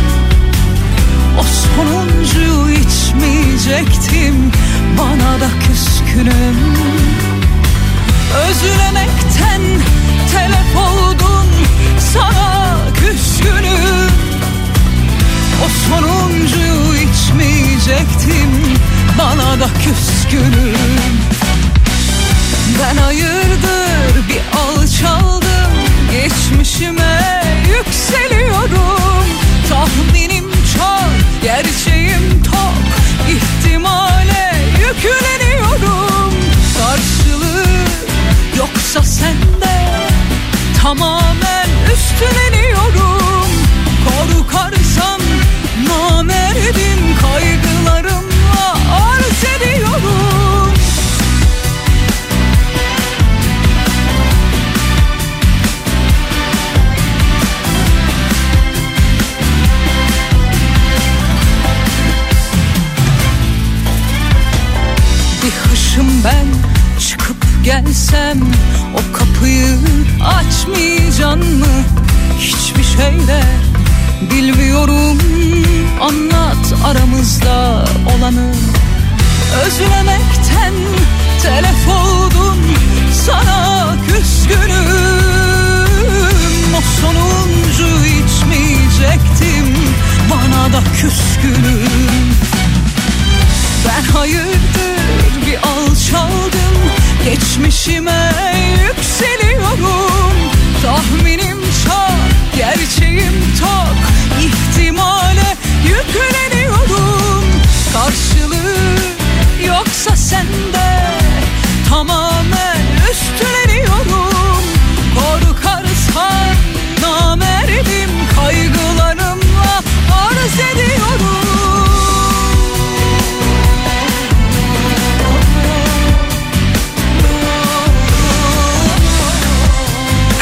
o 1.39 1.43
sonuncuyu 1.43 2.71
içmeyecektim 2.71 4.53
bana 4.99 5.41
da 5.41 5.49
küskünüm. 5.69 6.57
Özlemekten 8.49 9.63
telef 10.33 10.77
oldum 10.77 11.49
sana 12.13 12.77
küskünüm. 12.95 14.11
O 15.65 15.69
sonuncuyu 15.89 16.95
içmeyecektim 16.95 18.51
bana 19.19 19.61
da 19.61 19.67
küskünüm. 19.85 20.77
Ben 22.81 22.97
hayırdır 22.97 24.29
bir 24.29 24.59
alçaldım 24.59 25.73
geçmişime 26.13 27.43
yükseliyorum. 27.69 29.25
Tahminim 29.69 30.54
olanı 78.25 78.53
özlemekten 79.67 80.75
telef 81.43 81.89
oldum 81.89 82.59
sana 83.27 83.97
küskünüm. 84.09 84.95
O 86.77 86.81
sonuncu 87.01 87.89
içmeyecektim 88.05 89.77
bana 90.31 90.73
da 90.73 90.83
küskünüm. 91.01 92.35
Ben 93.89 94.13
hayırdır 94.13 95.47
bir 95.47 95.57
alçaldım 95.57 96.75
Geçmişime 97.25 98.04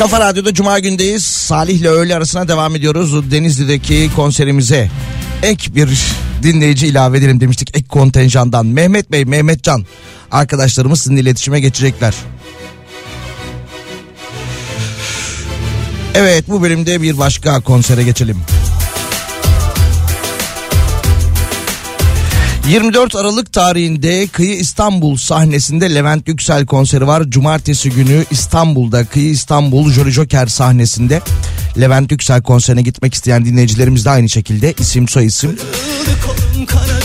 Kafa 0.03 0.21
Radyo'da 0.21 0.55
Cuma 0.55 0.79
gündeyiz. 0.79 1.25
Salih 1.25 1.75
ile 1.75 1.89
öğle 1.89 2.17
arasına 2.17 2.49
devam 2.49 2.77
ediyoruz. 2.77 3.31
Denizli'deki 3.31 4.11
konserimize 4.17 4.91
ek 5.43 5.75
bir 5.75 5.99
dinleyici 6.43 6.87
ilave 6.87 7.19
edelim 7.19 7.41
demiştik. 7.41 7.77
Ek 7.77 7.89
kontenjandan. 7.89 8.67
Mehmet 8.67 9.13
Bey, 9.13 9.25
Mehmet 9.25 9.63
Can 9.63 9.87
arkadaşlarımız 10.31 11.01
sizinle 11.01 11.21
iletişime 11.21 11.61
geçecekler. 11.61 12.15
Evet 16.15 16.45
bu 16.49 16.63
bölümde 16.63 17.03
bir 17.03 17.19
başka 17.19 17.61
konsere 17.61 18.03
geçelim. 18.03 18.37
24 22.69 23.17
Aralık 23.17 23.53
tarihinde 23.53 24.27
Kıyı 24.27 24.55
İstanbul 24.57 25.17
sahnesinde 25.17 25.95
Levent 25.95 26.29
Yüksel 26.29 26.67
konseri 26.67 27.07
var. 27.07 27.23
Cumartesi 27.29 27.91
günü 27.91 28.25
İstanbul'da 28.31 29.05
Kıyı 29.05 29.31
İstanbul 29.31 29.93
Jolly 29.93 30.11
Joker 30.11 30.47
sahnesinde 30.47 31.21
Levent 31.81 32.13
Yüksel 32.13 32.43
konserine 32.43 32.83
gitmek 32.83 33.15
isteyen 33.15 33.45
dinleyicilerimiz 33.45 34.05
de 34.05 34.11
aynı 34.11 34.29
şekilde 34.29 34.75
isim 34.79 35.09
soy 35.09 35.27
isim 35.27 35.59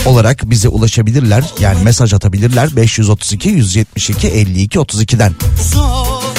olarak 0.06 0.50
bize 0.50 0.68
ulaşabilirler. 0.68 1.44
Yani 1.60 1.84
mesaj 1.84 2.14
atabilirler 2.14 2.76
532 2.76 3.48
172 3.48 4.28
52 4.28 4.78
32'den. 4.78 5.32
zor 5.72 6.37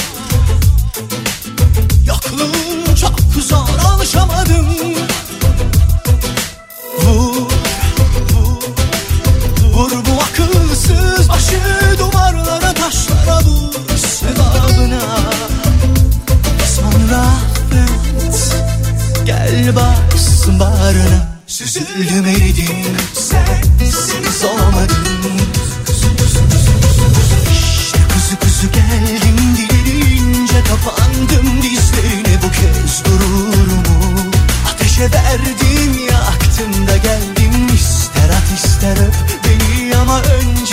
Sen 19.70 19.76
varsın 19.76 20.60
bağrına. 20.60 21.28
Süzüldüm 21.46 22.26
eridim 22.26 22.96
Sensiz 23.14 24.44
olmadım 24.44 24.96
İşte 27.52 27.98
kuzu 28.14 28.38
kuzu 28.40 28.72
geldim 28.72 29.56
Dilerince 29.56 30.62
kapandım 30.68 31.62
dizlerine. 31.62 32.42
Bu 32.42 32.50
kez 32.50 33.02
gururumu 33.02 34.30
Ateşe 34.74 35.02
verdim 35.02 36.06
yaktım 36.10 36.86
da 36.86 36.96
geldim. 36.96 37.74
İster 37.74 38.28
at 38.30 38.64
ister 38.64 38.96
öp 39.06 39.14
beni 39.44 39.96
ama 39.96 40.20
önce 40.20 40.69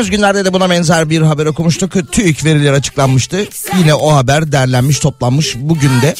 Geçtiğimiz 0.00 0.18
günlerde 0.18 0.44
de 0.44 0.52
buna 0.52 0.70
benzer 0.70 1.10
bir 1.10 1.22
haber 1.22 1.46
okumuştuk. 1.46 2.12
TÜİK 2.12 2.44
verileri 2.44 2.76
açıklanmıştı. 2.76 3.44
Yine 3.78 3.94
o 3.94 4.14
haber 4.14 4.52
derlenmiş, 4.52 4.98
toplanmış. 4.98 5.56
Bugün 5.56 5.90
de 6.02 6.14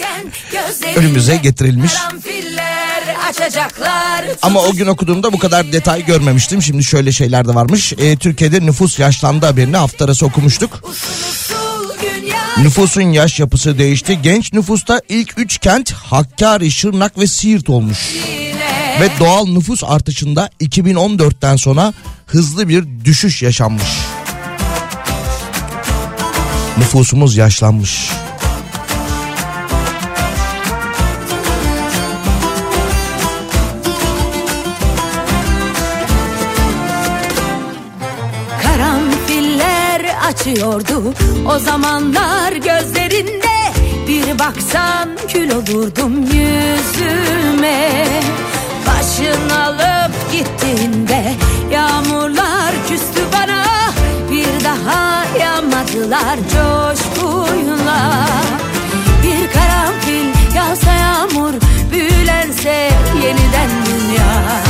önümüze 0.97 1.37
getirilmiş. 1.37 1.93
Ama 4.43 4.61
o 4.61 4.72
gün 4.72 4.87
okuduğumda 4.87 5.33
bu 5.33 5.39
kadar 5.39 5.72
detay 5.72 6.05
görmemiştim. 6.05 6.62
Şimdi 6.62 6.85
şöyle 6.85 7.12
şeyler 7.12 7.49
de 7.49 7.55
varmış. 7.55 7.93
Ee, 7.93 8.16
Türkiye'de 8.16 8.66
nüfus 8.66 8.99
yaşlandı 8.99 9.47
haberini 9.47 9.76
hafta 9.76 10.05
arası 10.05 10.26
okumuştuk. 10.26 10.83
Nüfusun 12.59 13.01
yaş 13.01 13.41
yapısı 13.41 13.78
değişti. 13.78 14.18
Genç 14.22 14.53
nüfusta 14.53 15.01
ilk 15.09 15.35
3 15.37 15.59
kent 15.59 15.93
Hakkari, 15.93 16.70
Şırnak 16.70 17.18
ve 17.18 17.26
Siirt 17.26 17.70
olmuş. 17.70 17.99
Ve 19.01 19.09
doğal 19.20 19.47
nüfus 19.47 19.84
artışında 19.84 20.51
2014'ten 20.61 21.57
sonra 21.57 21.93
hızlı 22.26 22.68
bir 22.68 22.84
düşüş 23.05 23.43
yaşanmış. 23.43 23.88
Nüfusumuz 26.78 27.36
yaşlanmış. 27.36 28.11
Karanfiller 38.62 40.03
açıyordu 40.28 41.14
o 41.49 41.59
zamanlar 41.59 42.53
gözlerinde 42.53 43.47
Bir 44.09 44.38
baksan 44.38 45.09
kül 45.32 45.51
olurdum 45.51 46.22
yüzüme 46.22 48.05
Başın 49.01 49.51
alıp 49.51 50.32
gittiğinde 50.32 51.34
yağmurlar 51.72 52.72
küstü 52.88 53.20
bana. 53.32 53.64
Bir 54.30 54.64
daha 54.64 55.24
yağmadılar 55.40 56.36
coşkuyla. 56.36 58.26
Bir 59.22 59.53
karanfil 59.53 60.57
yağsa 60.57 60.92
yağmur 60.92 61.55
büyülense 61.92 62.90
yeniden 63.22 63.70
dünya 63.86 64.69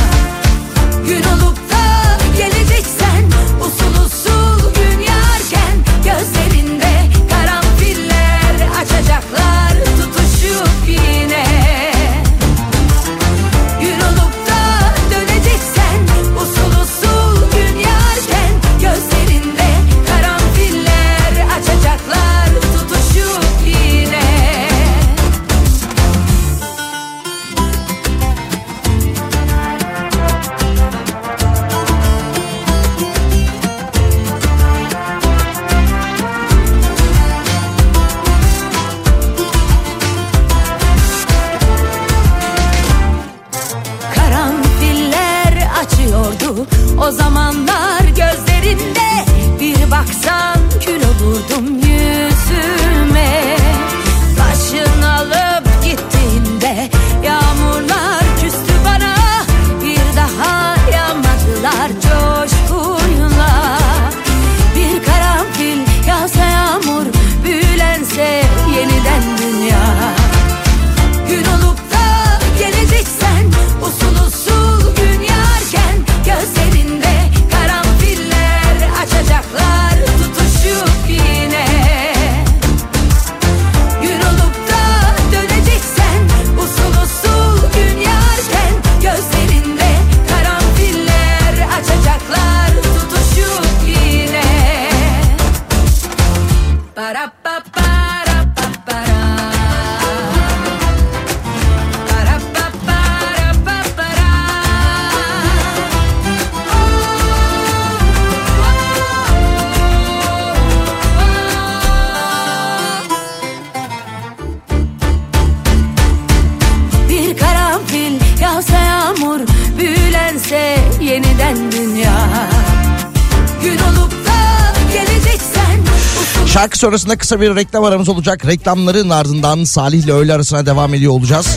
sonrasında 126.81 127.17
kısa 127.17 127.41
bir 127.41 127.55
reklam 127.55 127.83
aramız 127.83 128.09
olacak. 128.09 128.45
Reklamların 128.45 129.09
ardından 129.09 129.63
Salih 129.63 130.03
ile 130.03 130.13
öğle 130.13 130.33
arasına 130.33 130.65
devam 130.65 130.93
ediyor 130.93 131.11
olacağız. 131.11 131.47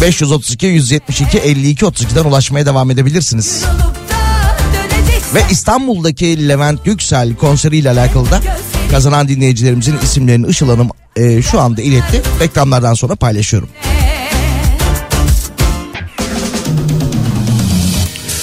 532 0.00 0.66
172 0.66 1.38
52 1.38 1.84
32'den 1.84 2.24
ulaşmaya 2.24 2.66
devam 2.66 2.90
edebilirsiniz. 2.90 3.64
Ve 5.34 5.42
İstanbul'daki 5.50 6.48
Levent 6.48 6.86
Yüksel 6.86 7.34
konseriyle 7.34 7.90
alakalı 7.90 8.30
da 8.30 8.40
kazanan 8.90 9.28
dinleyicilerimizin 9.28 9.98
isimlerini 9.98 10.46
Işıl 10.46 10.68
Hanım 10.68 10.90
e, 11.16 11.42
şu 11.42 11.60
anda 11.60 11.82
iletti. 11.82 12.22
Reklamlardan 12.40 12.94
sonra 12.94 13.16
paylaşıyorum. 13.16 13.68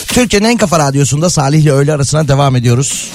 Türkiye'nin 0.07 0.49
en 0.49 0.57
kafa 0.57 0.79
radyosunda 0.79 1.29
Salih 1.29 1.59
ile 1.59 1.71
öğle 1.71 1.93
arasına 1.93 2.27
devam 2.27 2.55
ediyoruz. 2.55 3.11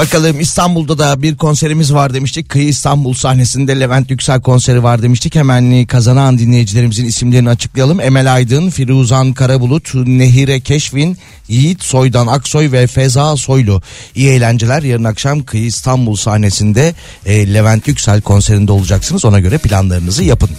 Bakalım 0.00 0.40
İstanbul'da 0.40 0.98
da 0.98 1.22
bir 1.22 1.36
konserimiz 1.36 1.94
var 1.94 2.14
demiştik. 2.14 2.48
Kıyı 2.48 2.68
İstanbul 2.68 3.14
sahnesinde 3.14 3.80
Levent 3.80 4.10
Yüksel 4.10 4.40
konseri 4.40 4.82
var 4.82 5.02
demiştik. 5.02 5.34
Hemen 5.34 5.86
kazanan 5.86 6.38
dinleyicilerimizin 6.38 7.04
isimlerini 7.04 7.48
açıklayalım. 7.48 8.00
Emel 8.00 8.34
Aydın, 8.34 8.70
Firuzan 8.70 9.32
Karabulut, 9.32 9.94
Nehire 9.94 10.60
Keşvin, 10.60 11.18
Yiğit 11.48 11.82
Soydan 11.82 12.26
Aksoy 12.26 12.72
ve 12.72 12.86
Feza 12.86 13.36
Soylu. 13.36 13.82
İyi 14.14 14.28
eğlenceler. 14.28 14.82
Yarın 14.82 15.04
akşam 15.04 15.42
Kıyı 15.42 15.64
İstanbul 15.64 16.16
sahnesinde 16.16 16.94
e, 17.26 17.54
Levent 17.54 17.88
Yüksel 17.88 18.20
konserinde 18.20 18.72
olacaksınız. 18.72 19.24
Ona 19.24 19.40
göre 19.40 19.58
planlarınızı 19.58 20.24
yapın. 20.24 20.50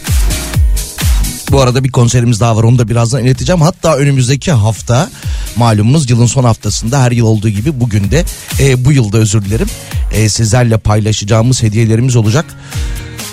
Bu 1.52 1.62
arada 1.62 1.84
bir 1.84 1.92
konserimiz 1.92 2.40
daha 2.40 2.56
var 2.56 2.64
onu 2.64 2.80
da 2.80 2.88
birazdan 2.88 3.24
ileteceğim. 3.24 3.62
Hatta 3.62 3.96
önümüzdeki 3.96 4.52
hafta 4.52 5.10
malumunuz 5.56 6.10
yılın 6.10 6.26
son 6.26 6.44
haftasında 6.44 7.02
her 7.02 7.12
yıl 7.12 7.26
olduğu 7.26 7.50
gibi 7.50 7.80
bugün 7.80 8.12
de 8.12 8.26
e, 8.60 8.86
bu 8.86 8.92
yılda 8.92 9.18
özür 9.18 9.46
dilerim 9.46 9.68
e, 10.14 10.30
sizlerle 10.30 10.78
paylaşacağımız 10.78 11.64
hediyelerimiz 11.64 12.16
olacak. 12.16 12.46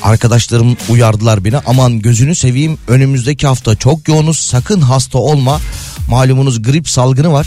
Arkadaşlarım 0.02 0.76
uyardılar 0.88 1.44
beni 1.44 1.58
aman 1.58 1.98
gözünü 1.98 2.34
seveyim 2.34 2.78
önümüzdeki 2.88 3.46
hafta 3.46 3.76
çok 3.76 4.08
yoğunuz 4.08 4.38
sakın 4.38 4.80
hasta 4.80 5.18
olma. 5.18 5.60
Malumunuz 6.08 6.62
grip 6.62 6.88
salgını 6.88 7.32
var 7.32 7.46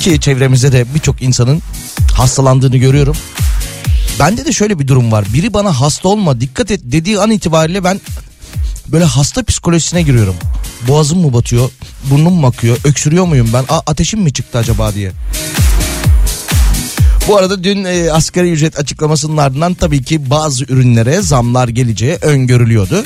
ki 0.00 0.20
çevremizde 0.20 0.72
de 0.72 0.94
birçok 0.94 1.22
insanın 1.22 1.62
hastalandığını 2.14 2.76
görüyorum. 2.76 3.16
Bende 4.20 4.44
de 4.44 4.52
şöyle 4.52 4.78
bir 4.78 4.88
durum 4.88 5.12
var. 5.12 5.24
Biri 5.34 5.54
bana 5.54 5.80
hasta 5.80 6.08
olma 6.08 6.40
dikkat 6.40 6.70
et 6.70 6.80
dediği 6.84 7.18
an 7.18 7.30
itibariyle 7.30 7.84
ben 7.84 8.00
böyle 8.92 9.04
hasta 9.04 9.42
psikolojisine 9.42 10.02
giriyorum. 10.02 10.34
Boğazım 10.88 11.20
mı 11.20 11.32
batıyor, 11.32 11.70
burnum 12.10 12.34
mu 12.34 12.46
akıyor, 12.46 12.76
öksürüyor 12.84 13.24
muyum 13.24 13.50
ben, 13.52 13.64
Aa, 13.68 13.80
ateşim 13.86 14.20
mi 14.20 14.32
çıktı 14.32 14.58
acaba 14.58 14.94
diye. 14.94 15.12
Bu 17.28 17.36
arada 17.36 17.64
dün 17.64 17.84
e, 17.84 18.12
asgari 18.12 18.52
ücret 18.52 18.78
açıklamasının 18.78 19.36
ardından 19.36 19.74
tabii 19.74 20.02
ki 20.02 20.30
bazı 20.30 20.64
ürünlere 20.64 21.22
zamlar 21.22 21.68
geleceği 21.68 22.18
öngörülüyordu. 22.22 23.04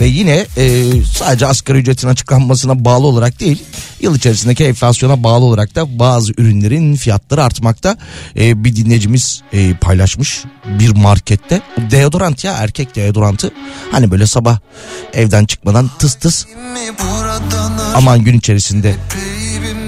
Ve 0.00 0.06
yine 0.06 0.46
e, 0.56 0.92
sadece 1.04 1.46
asgari 1.46 1.78
ücretin 1.78 2.08
açıklanmasına 2.08 2.84
bağlı 2.84 3.06
olarak 3.06 3.40
değil 3.40 3.64
yıl 4.00 4.16
içerisindeki 4.16 4.64
enflasyona 4.64 5.22
bağlı 5.22 5.44
olarak 5.44 5.74
da 5.74 5.98
bazı 5.98 6.32
ürünlerin 6.36 6.96
fiyatları 6.96 7.44
artmakta. 7.44 7.96
E, 8.36 8.64
bir 8.64 8.76
dinleyicimiz 8.76 9.42
e, 9.52 9.74
paylaşmış 9.74 10.44
bir 10.78 10.90
markette 10.90 11.62
deodorant 11.90 12.44
ya 12.44 12.52
erkek 12.52 12.96
deodorantı 12.96 13.50
hani 13.92 14.10
böyle 14.10 14.26
sabah 14.26 14.58
evden 15.12 15.44
çıkmadan 15.44 15.90
tıs 15.98 16.14
tıs 16.14 16.46
aman 17.94 18.24
gün 18.24 18.38
içerisinde 18.38 18.94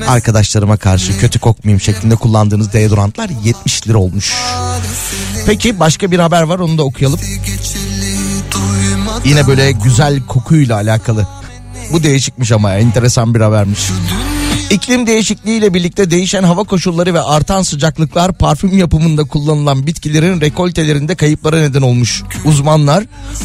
arkadaşlarıma 0.08 0.76
karşı 0.76 1.18
kötü 1.18 1.38
kokmayayım 1.38 1.80
şeklinde 1.80 2.16
kullandığınız 2.16 2.72
deodorantlar 2.72 3.30
70 3.44 3.88
lira 3.88 3.98
olmuş. 3.98 4.34
Peki 5.46 5.80
başka 5.80 6.10
bir 6.10 6.18
haber 6.18 6.42
var 6.42 6.58
onu 6.58 6.78
da 6.78 6.82
okuyalım. 6.82 7.20
Yine 9.24 9.46
böyle 9.46 9.72
güzel 9.72 10.20
kokuyla 10.26 10.76
alakalı. 10.76 11.26
Bu 11.92 12.02
değişikmiş 12.02 12.52
ama 12.52 12.74
enteresan 12.74 13.34
bir 13.34 13.40
habermiş. 13.40 13.80
İklim 14.70 15.06
değişikliğiyle 15.06 15.74
birlikte 15.74 16.10
değişen 16.10 16.42
hava 16.42 16.64
koşulları 16.64 17.14
ve 17.14 17.20
artan 17.20 17.62
sıcaklıklar 17.62 18.32
parfüm 18.32 18.78
yapımında 18.78 19.24
kullanılan 19.24 19.86
bitkilerin 19.86 20.40
rekoltelerinde 20.40 21.14
kayıplara 21.14 21.60
neden 21.60 21.82
olmuş. 21.82 22.22
Uzmanlar 22.44 23.04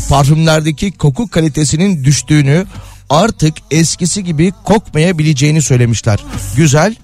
parfümlerdeki 0.09 0.91
koku 0.91 1.27
kalitesinin 1.27 2.03
düştüğünü 2.03 2.65
artık 3.09 3.53
eskisi 3.71 4.23
gibi 4.23 4.53
kokmayabileceğini 4.65 5.61
söylemişler. 5.61 6.19
Güzel 6.55 6.95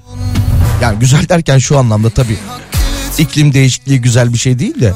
yani 0.81 0.99
güzel 0.99 1.29
derken 1.29 1.57
şu 1.57 1.77
anlamda 1.77 2.09
tabii 2.09 2.37
iklim 3.17 3.53
değişikliği 3.53 4.01
güzel 4.01 4.33
bir 4.33 4.37
şey 4.37 4.59
değil 4.59 4.81
de 4.81 4.93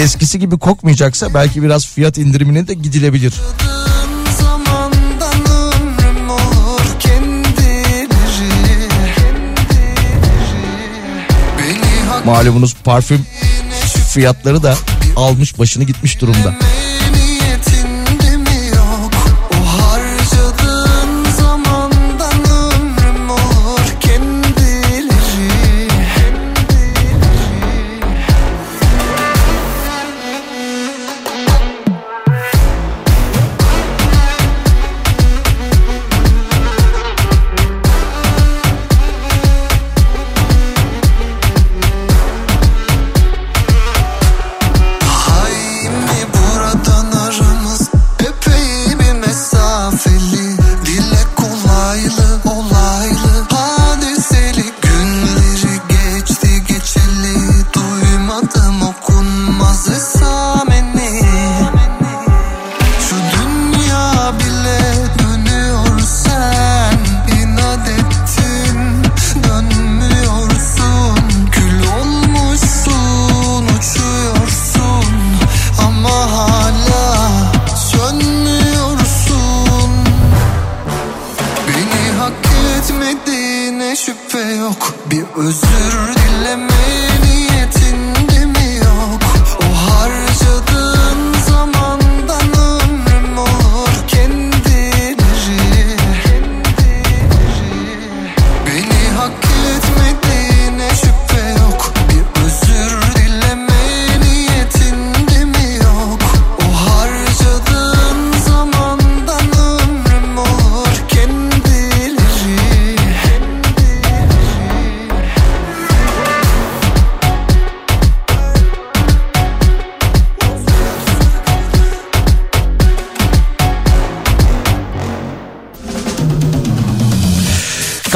eskisi 0.00 0.38
gibi 0.38 0.58
kokmayacaksa 0.58 1.34
belki 1.34 1.62
biraz 1.62 1.86
fiyat 1.86 2.18
indirimine 2.18 2.68
de 2.68 2.74
gidilebilir. 2.74 3.34
Malumunuz 12.24 12.76
parfüm 12.84 13.26
fiyatları 14.08 14.62
da 14.62 14.76
almış 15.16 15.58
başını 15.58 15.84
gitmiş 15.84 16.20
durumda. 16.20 16.54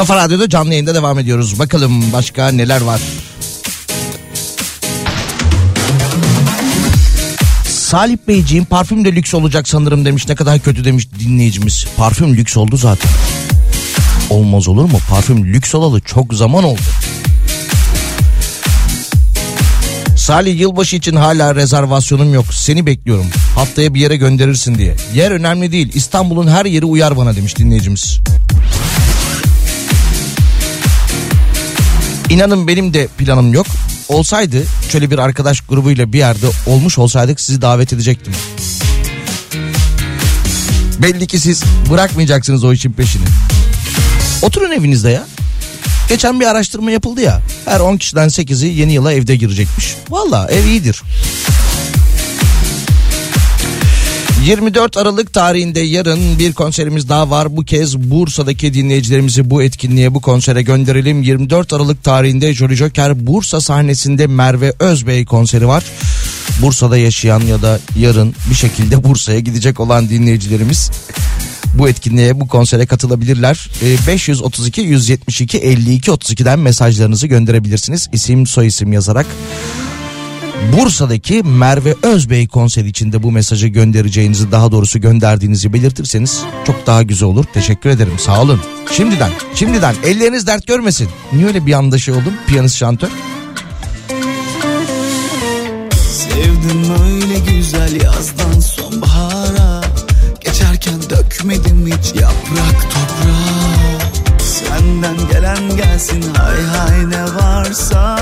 Kafa 0.07 0.23
Radyo'da 0.23 0.49
canlı 0.49 0.71
yayında 0.71 0.95
devam 0.95 1.19
ediyoruz. 1.19 1.59
Bakalım 1.59 2.13
başka 2.13 2.47
neler 2.47 2.81
var. 2.81 3.01
Salih 7.67 8.17
Beyciğim 8.27 8.65
parfüm 8.65 9.05
de 9.05 9.15
lüks 9.15 9.33
olacak 9.33 9.67
sanırım 9.67 10.05
demiş. 10.05 10.27
Ne 10.27 10.35
kadar 10.35 10.59
kötü 10.59 10.85
demiş 10.85 11.07
dinleyicimiz. 11.19 11.85
Parfüm 11.97 12.35
lüks 12.35 12.57
oldu 12.57 12.77
zaten. 12.77 13.11
Olmaz 14.29 14.67
olur 14.67 14.85
mu? 14.85 14.99
Parfüm 15.09 15.53
lüks 15.53 15.75
olalı 15.75 16.01
çok 16.01 16.33
zaman 16.33 16.63
oldu. 16.63 16.81
Salih 20.17 20.59
yılbaşı 20.59 20.95
için 20.95 21.15
hala 21.15 21.55
rezervasyonum 21.55 22.33
yok. 22.33 22.45
Seni 22.51 22.85
bekliyorum. 22.85 23.27
Haftaya 23.55 23.93
bir 23.93 23.99
yere 23.99 24.15
gönderirsin 24.15 24.75
diye. 24.75 24.95
Yer 25.15 25.31
önemli 25.31 25.71
değil. 25.71 25.91
İstanbul'un 25.93 26.47
her 26.47 26.65
yeri 26.65 26.85
uyar 26.85 27.17
bana 27.17 27.35
demiş 27.35 27.57
dinleyicimiz. 27.57 28.19
İnanın 32.29 32.67
benim 32.67 32.93
de 32.93 33.07
planım 33.07 33.53
yok. 33.53 33.67
Olsaydı 34.09 34.63
şöyle 34.91 35.11
bir 35.11 35.17
arkadaş 35.17 35.61
grubuyla 35.61 36.13
bir 36.13 36.17
yerde 36.17 36.45
olmuş 36.65 36.97
olsaydık 36.97 37.41
sizi 37.41 37.61
davet 37.61 37.93
edecektim. 37.93 38.33
Belli 41.01 41.27
ki 41.27 41.39
siz 41.39 41.63
bırakmayacaksınız 41.91 42.63
o 42.63 42.73
işin 42.73 42.91
peşini. 42.91 43.25
Oturun 44.41 44.71
evinizde 44.71 45.09
ya. 45.09 45.25
Geçen 46.09 46.39
bir 46.39 46.45
araştırma 46.45 46.91
yapıldı 46.91 47.21
ya. 47.21 47.41
Her 47.65 47.79
10 47.79 47.97
kişiden 47.97 48.27
8'i 48.27 48.79
yeni 48.79 48.93
yıla 48.93 49.13
evde 49.13 49.35
girecekmiş. 49.35 49.95
Valla 50.09 50.47
ev 50.51 50.65
iyidir. 50.65 51.01
24 54.45 54.97
Aralık 54.97 55.33
tarihinde 55.33 55.79
yarın 55.79 56.39
bir 56.39 56.53
konserimiz 56.53 57.09
daha 57.09 57.29
var. 57.29 57.57
Bu 57.57 57.63
kez 57.63 57.97
Bursa'daki 57.97 58.73
dinleyicilerimizi 58.73 59.49
bu 59.49 59.63
etkinliğe 59.63 60.13
bu 60.13 60.21
konsere 60.21 60.61
gönderelim. 60.61 61.23
24 61.23 61.73
Aralık 61.73 62.03
tarihinde 62.03 62.53
Jolly 62.53 62.75
Joker 62.75 63.27
Bursa 63.27 63.61
sahnesinde 63.61 64.27
Merve 64.27 64.73
Özbey 64.79 65.25
konseri 65.25 65.67
var. 65.67 65.83
Bursa'da 66.61 66.97
yaşayan 66.97 67.39
ya 67.39 67.61
da 67.61 67.79
yarın 67.99 68.35
bir 68.49 68.55
şekilde 68.55 69.03
Bursa'ya 69.03 69.39
gidecek 69.39 69.79
olan 69.79 70.09
dinleyicilerimiz 70.09 70.91
bu 71.77 71.89
etkinliğe 71.89 72.39
bu 72.39 72.47
konsere 72.47 72.85
katılabilirler. 72.85 73.69
Ee, 73.83 74.07
532 74.07 74.81
172 74.81 75.57
52 75.57 76.11
32'den 76.11 76.59
mesajlarınızı 76.59 77.27
gönderebilirsiniz. 77.27 78.09
İsim 78.13 78.47
soyisim 78.47 78.93
yazarak. 78.93 79.27
Bursa'daki 80.73 81.43
Merve 81.43 81.95
Özbey 82.03 82.47
konseri 82.47 82.87
içinde 82.87 83.23
bu 83.23 83.31
mesajı 83.31 83.67
göndereceğinizi 83.67 84.51
daha 84.51 84.71
doğrusu 84.71 85.01
gönderdiğinizi 85.01 85.73
belirtirseniz 85.73 86.43
çok 86.67 86.87
daha 86.87 87.03
güzel 87.03 87.29
olur. 87.29 87.45
Teşekkür 87.53 87.89
ederim 87.89 88.19
sağ 88.19 88.41
olun. 88.41 88.61
Şimdiden 88.91 89.31
şimdiden 89.55 89.95
elleriniz 90.03 90.47
dert 90.47 90.67
görmesin. 90.67 91.09
Niye 91.33 91.47
öyle 91.47 91.65
bir 91.65 91.73
anda 91.73 91.97
şey 91.97 92.13
oldum 92.13 92.33
piyanist 92.47 92.75
şantör? 92.75 93.09
Sevdim 96.01 96.83
öyle 97.03 97.39
güzel 97.39 98.01
yazdan 98.01 98.59
sonbahara 98.59 99.81
Geçerken 100.41 101.01
dökmedim 101.09 101.87
hiç 101.87 102.21
yaprak 102.21 102.81
toprağa 102.81 104.39
Senden 104.39 105.31
gelen 105.31 105.77
gelsin 105.77 106.23
hay 106.37 106.61
hay 106.63 107.09
ne 107.09 107.23
varsa 107.23 108.19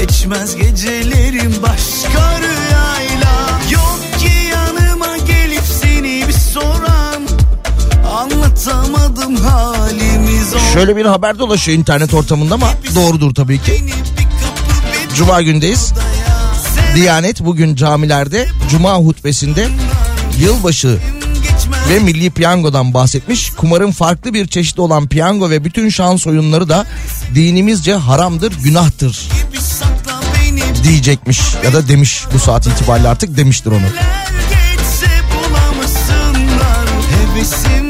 Geçmez 0.00 0.56
gecelerim 0.56 1.54
başka 1.62 2.40
rüyayla 2.40 3.60
Yok 3.70 4.00
ki 4.18 4.30
yanıma 4.50 5.16
gelip 5.16 5.62
seni 5.62 6.28
bir 6.28 6.32
soran 6.32 7.22
Anlatamadım 8.12 9.36
halimiz 9.36 10.54
o 10.54 10.58
Şöyle 10.72 10.96
bir 10.96 11.04
haber 11.04 11.38
dolaşıyor 11.38 11.78
internet 11.78 12.14
ortamında 12.14 12.54
ama 12.54 12.68
doğrudur 12.94 13.34
tabii 13.34 13.62
ki. 13.62 13.84
Cuma 15.16 15.42
gündeyiz. 15.42 15.92
Diyanet 16.94 17.40
bugün 17.40 17.74
camilerde 17.74 18.48
Cuma 18.70 18.94
hutbesinde 18.94 19.68
yılbaşı 20.38 20.98
ve 21.88 21.98
milli 21.98 22.30
piyangodan 22.30 22.94
bahsetmiş. 22.94 23.50
Kumarın 23.50 23.90
farklı 23.90 24.34
bir 24.34 24.46
çeşidi 24.46 24.80
olan 24.80 25.08
piyango 25.08 25.50
ve 25.50 25.64
bütün 25.64 25.88
şans 25.88 26.26
oyunları 26.26 26.68
da 26.68 26.86
dinimizce 27.34 27.94
haramdır, 27.94 28.52
günahtır 28.64 29.28
diyecekmiş 30.88 31.40
ya 31.64 31.72
da 31.72 31.88
demiş 31.88 32.24
bu 32.34 32.38
saat 32.38 32.66
itibariyle 32.66 33.08
artık 33.08 33.36
demiştir 33.36 33.70
onu. 33.70 33.86
Hevesim 37.10 37.87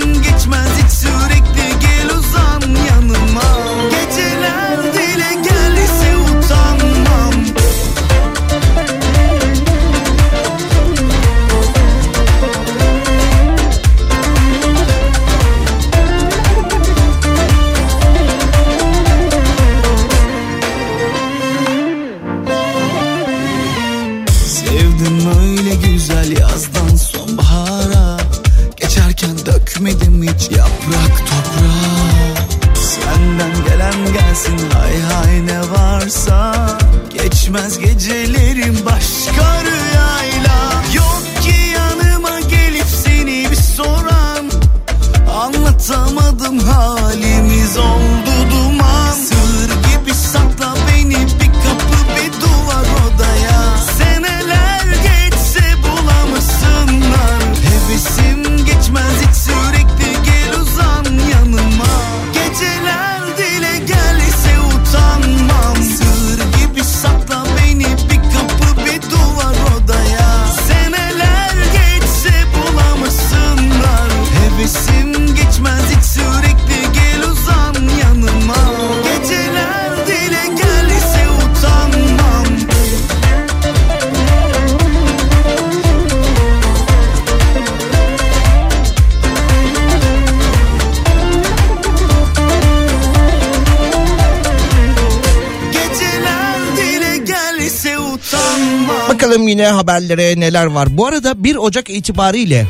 Bakalım 99.08 99.48
yine 99.48 99.66
haberlere 99.66 100.40
neler 100.40 100.66
var. 100.66 100.88
Bu 100.98 101.06
arada 101.06 101.44
1 101.44 101.56
Ocak 101.56 101.90
itibariyle 101.90 102.66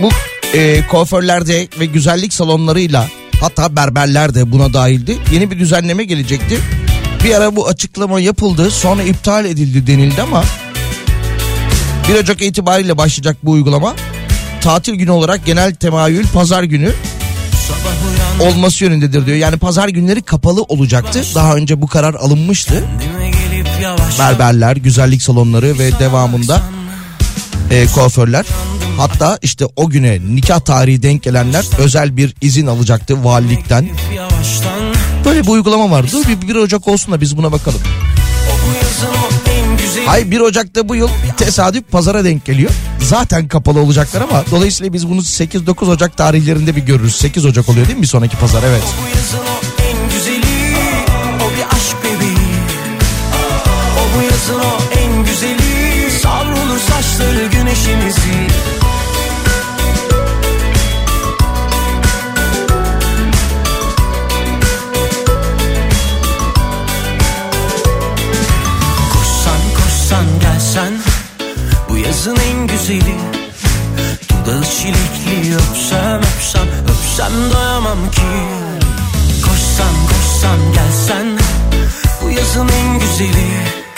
bu 0.00 0.08
e, 0.54 0.86
kuaförlerde 0.86 1.68
ve 1.80 1.86
güzellik 1.86 2.34
salonlarıyla 2.34 3.08
hatta 3.40 3.76
berberler 3.76 4.34
de 4.34 4.52
buna 4.52 4.72
dahildi. 4.72 5.18
Yeni 5.32 5.50
bir 5.50 5.58
düzenleme 5.58 6.04
gelecekti. 6.04 6.58
Bir 7.24 7.34
ara 7.34 7.56
bu 7.56 7.68
açıklama 7.68 8.20
yapıldı 8.20 8.70
sonra 8.70 9.02
iptal 9.02 9.44
edildi 9.44 9.86
denildi 9.86 10.22
ama 10.22 10.44
1 12.08 12.14
Ocak 12.14 12.42
itibariyle 12.42 12.98
başlayacak 12.98 13.36
bu 13.42 13.50
uygulama. 13.50 13.94
Tatil 14.60 14.94
günü 14.94 15.10
olarak 15.10 15.46
genel 15.46 15.74
temayül 15.74 16.26
pazar 16.28 16.62
günü 16.62 16.92
olması 18.40 18.84
yönündedir 18.84 19.26
diyor. 19.26 19.36
Yani 19.36 19.56
pazar 19.56 19.88
günleri 19.88 20.22
kapalı 20.22 20.62
olacaktı. 20.62 21.22
Daha 21.34 21.54
önce 21.54 21.82
bu 21.82 21.86
karar 21.86 22.14
alınmıştı. 22.14 22.74
Dime 22.74 22.80
gelip 22.80 23.00
yavaş 23.00 23.19
berberler, 24.18 24.76
güzellik 24.76 25.22
salonları 25.22 25.78
ve 25.78 25.98
devamında 25.98 26.62
e, 27.70 27.86
kuaförler. 27.86 28.46
Hatta 28.96 29.38
işte 29.42 29.66
o 29.76 29.90
güne 29.90 30.18
nikah 30.34 30.60
tarihi 30.60 31.02
denk 31.02 31.22
gelenler 31.22 31.64
özel 31.78 32.16
bir 32.16 32.34
izin 32.40 32.66
alacaktı 32.66 33.24
valilikten. 33.24 33.88
Böyle 35.24 35.42
bir 35.42 35.48
uygulama 35.48 35.90
var. 35.90 36.06
Dur 36.12 36.24
bir 36.28 36.48
1 36.48 36.54
Ocak 36.54 36.88
olsun 36.88 37.12
da 37.12 37.20
biz 37.20 37.36
buna 37.36 37.52
bakalım. 37.52 37.80
O 38.48 38.68
bu 38.68 38.74
yazın 38.74 39.06
o 39.06 39.50
en 39.50 39.76
güzel 39.76 40.06
Hay 40.06 40.30
1 40.30 40.40
Ocak'ta 40.40 40.88
bu 40.88 40.96
yıl 40.96 41.08
tesadüf 41.36 41.90
pazara 41.90 42.24
denk 42.24 42.44
geliyor. 42.44 42.70
Zaten 43.00 43.48
kapalı 43.48 43.80
olacaklar 43.80 44.20
ama 44.20 44.44
dolayısıyla 44.50 44.92
biz 44.92 45.08
bunu 45.08 45.20
8-9 45.20 45.90
Ocak 45.90 46.16
tarihlerinde 46.16 46.76
bir 46.76 46.82
görürüz. 46.82 47.16
8 47.16 47.44
Ocak 47.46 47.68
oluyor 47.68 47.86
değil 47.86 47.96
mi 47.96 48.02
bir 48.02 48.08
sonraki 48.08 48.36
pazar 48.36 48.62
evet. 48.62 48.82
O 49.40 49.59
saçları 57.02 57.46
güneşimizi. 57.46 58.46
Koşsan 69.12 69.60
koşsan 69.76 70.40
gelsen. 70.40 70.92
Bu 71.88 71.96
yazın 71.96 72.36
en 72.36 72.66
güzeli. 72.66 73.16
Dudağı 74.28 74.64
çilekli 74.64 75.54
öpsem 75.54 76.20
öpsem 76.20 76.68
öpsem 76.88 77.32
doyamam 77.52 78.10
ki. 78.10 78.22
Koşsan 79.44 79.94
koşsan 80.08 80.72
gelsen. 80.72 81.38
Bu 82.22 82.30
yazın 82.30 82.68
en 82.68 82.98
güzeli. 82.98 83.89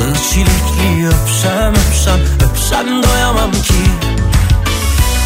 Dudağı 0.00 0.14
çilekli 0.14 1.08
öpsem 1.08 1.74
öpsem 1.74 2.20
öpsem 2.50 3.02
doyamam 3.02 3.52
ki. 3.52 3.82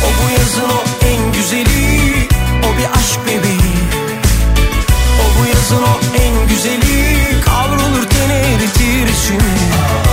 O 0.04 0.06
bu 0.06 0.30
yazın 0.30 0.68
o 0.68 1.06
en 1.06 1.32
güzeli 1.32 2.28
o 2.62 2.78
bir 2.78 2.98
aşk 2.98 3.26
bebeği. 3.26 3.74
O 5.20 5.40
bu 5.40 5.46
yazın 5.46 5.82
o 5.82 6.20
en 6.22 6.48
güzeli 6.48 7.40
kavrulur 7.44 8.04
eritir 8.30 9.08
içimi 9.08 10.03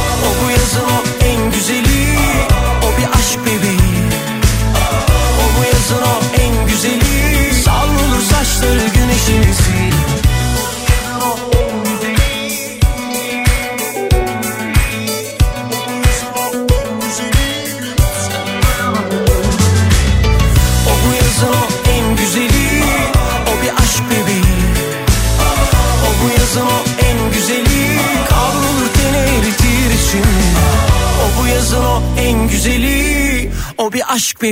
O 34.41 34.45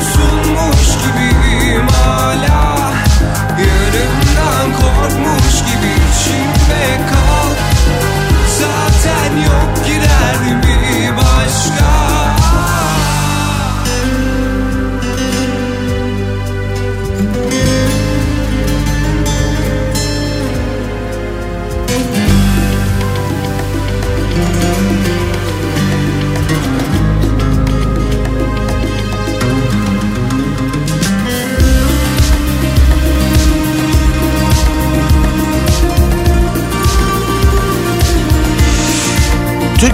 Senden 0.00 0.29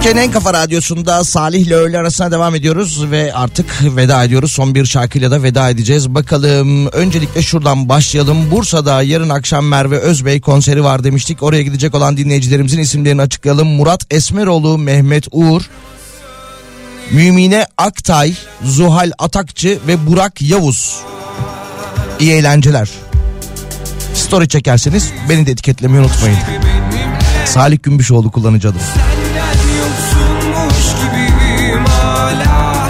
Türkiye'nin 0.07 0.27
en 0.27 0.33
kafa 0.33 0.53
radyosunda 0.53 1.23
Salih 1.23 1.59
ile 1.59 1.75
öğle 1.75 1.99
arasına 1.99 2.31
devam 2.31 2.55
ediyoruz 2.55 3.11
ve 3.11 3.33
artık 3.33 3.65
veda 3.95 4.23
ediyoruz. 4.23 4.51
Son 4.51 4.75
bir 4.75 4.85
şarkıyla 4.85 5.31
da 5.31 5.43
veda 5.43 5.69
edeceğiz. 5.69 6.15
Bakalım 6.15 6.87
öncelikle 6.87 7.41
şuradan 7.41 7.89
başlayalım. 7.89 8.51
Bursa'da 8.51 9.01
yarın 9.01 9.29
akşam 9.29 9.67
Merve 9.67 9.97
Özbey 9.97 10.41
konseri 10.41 10.83
var 10.83 11.03
demiştik. 11.03 11.43
Oraya 11.43 11.63
gidecek 11.63 11.95
olan 11.95 12.17
dinleyicilerimizin 12.17 12.79
isimlerini 12.79 13.21
açıklayalım. 13.21 13.67
Murat 13.67 14.05
Esmeroğlu, 14.11 14.77
Mehmet 14.77 15.27
Uğur, 15.31 15.61
Mümine 17.11 17.65
Aktay, 17.77 18.33
Zuhal 18.63 19.11
Atakçı 19.19 19.79
ve 19.87 20.07
Burak 20.07 20.41
Yavuz. 20.41 20.95
İyi 22.19 22.31
eğlenceler. 22.31 22.89
Story 24.13 24.47
çekerseniz 24.47 25.11
beni 25.29 25.45
de 25.45 25.51
etiketlemeyi 25.51 26.01
unutmayın. 26.03 26.37
Salih 27.45 27.77
Gümbüşoğlu 27.83 28.31
kullanıcı 28.31 28.69
adım. 28.69 28.81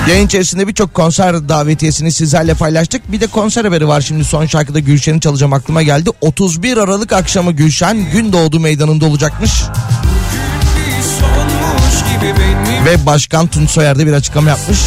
Yayın 0.07 0.25
içerisinde 0.25 0.67
birçok 0.67 0.93
konser 0.93 1.49
davetiyesini 1.49 2.11
sizlerle 2.11 2.53
paylaştık. 2.53 3.11
Bir 3.11 3.21
de 3.21 3.27
konser 3.27 3.65
haberi 3.65 3.87
var 3.87 4.01
şimdi 4.01 4.23
son 4.23 4.45
şarkıda 4.45 4.79
Gülşen'i 4.79 5.21
çalacağım 5.21 5.53
aklıma 5.53 5.81
geldi. 5.81 6.09
31 6.21 6.77
Aralık 6.77 7.13
akşamı 7.13 7.51
Gülşen 7.51 8.11
Gündoğdu 8.11 8.59
Meydanı'nda 8.59 9.05
olacakmış. 9.05 9.51
Ve 12.85 13.05
Başkan 13.05 13.47
Tunç 13.47 13.77
de 13.77 14.07
bir 14.07 14.13
açıklama 14.13 14.49
yapmış. 14.49 14.79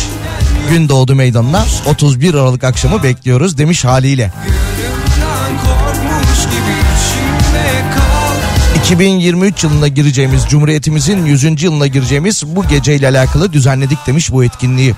Gündoğdu 0.70 1.14
Meydanı'na 1.14 1.64
31 1.86 2.34
Aralık 2.34 2.64
akşamı 2.64 3.02
bekliyoruz 3.02 3.58
demiş 3.58 3.84
haliyle. 3.84 4.22
Yarımdan 4.22 5.64
korkmuş 5.64 6.44
gibi 6.44 6.74
içimde 6.96 7.82
kal 7.94 8.80
2023 8.80 9.64
yılına 9.64 9.88
gireceğimiz 9.88 10.42
Cumhuriyetimizin 10.48 11.26
100. 11.26 11.62
yılına 11.62 11.86
gireceğimiz 11.86 12.42
bu 12.46 12.68
geceyle 12.68 13.08
alakalı 13.08 13.52
düzenledik 13.52 14.06
demiş 14.06 14.32
bu 14.32 14.44
etkinliği. 14.44 14.94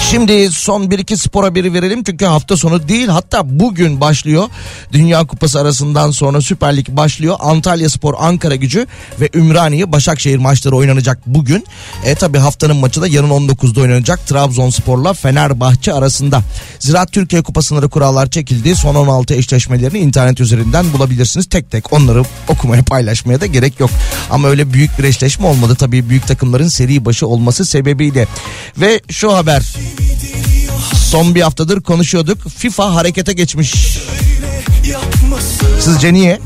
Şimdi 0.00 0.52
son 0.52 0.90
bir 0.90 0.98
iki 0.98 1.16
spor 1.16 1.44
haberi 1.44 1.74
verelim 1.74 2.04
çünkü 2.04 2.24
hafta 2.24 2.56
sonu 2.56 2.88
değil 2.88 3.08
hatta 3.08 3.58
bugün 3.60 4.00
başlıyor. 4.00 4.48
Dünya 4.92 5.26
Kupası 5.26 5.60
arasından 5.60 6.10
sonra 6.10 6.40
Süper 6.40 6.76
Lig 6.76 6.88
başlıyor. 6.88 7.36
Antalya 7.40 7.88
Spor, 7.88 8.14
Ankara 8.18 8.56
Gücü 8.56 8.86
ve 9.20 9.28
Ümraniye 9.34 9.92
Başakşehir 9.92 10.38
maçları 10.38 10.76
oynanacak 10.76 11.18
bugün. 11.26 11.64
E 12.04 12.14
tabi 12.14 12.38
haftanın 12.38 12.76
maçı 12.76 13.02
da 13.02 13.08
yarın 13.08 13.30
19'da 13.30 13.80
oynanacak 13.80 14.26
Trabzonspor'la 14.26 15.12
Fenerbahçe 15.12 15.92
arasında. 15.92 16.42
Ziraat 16.78 17.12
Türkiye 17.12 17.42
Kupası'nda 17.42 17.88
kurallar 17.88 18.30
çekildi. 18.30 18.76
Son 18.76 18.94
16 18.94 19.34
eşleşmelerini 19.34 19.98
internet 19.98 20.40
üzerinden 20.40 20.92
bulabilirsiniz. 20.92 21.46
Tek 21.46 21.70
tek 21.70 21.92
onları 21.92 22.22
okumaya 22.48 22.82
paylaşmaya 22.82 23.40
da 23.40 23.46
gerek 23.46 23.80
yok. 23.80 23.90
Ama 24.30 24.48
öyle 24.48 24.72
büyük 24.72 24.98
bir 24.98 25.04
eşleşme 25.04 25.46
olmadı 25.46 25.74
tabii 25.74 26.08
büyük 26.08 26.26
takımların 26.26 26.68
seri 26.68 27.04
başı 27.04 27.26
olması 27.26 27.64
sebebiyle. 27.64 28.26
Ve 28.76 29.00
şu 29.10 29.34
haber 29.34 29.62
son 30.94 31.34
bir 31.34 31.42
haftadır 31.42 31.80
konuşuyorduk. 31.80 32.48
FIFA 32.48 32.94
harekete 32.94 33.32
geçmiş. 33.32 33.98
Sizce 35.80 36.12
niye? 36.12 36.40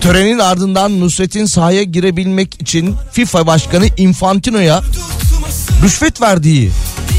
Törenin 0.00 0.38
ardından 0.38 1.00
Nusret'in 1.00 1.44
sahaya 1.44 1.82
girebilmek 1.82 2.62
için 2.62 2.94
FIFA 3.12 3.46
Başkanı 3.46 3.86
Infantino'ya 3.96 4.82
rüşvet 5.82 6.20
verdiği 6.20 6.70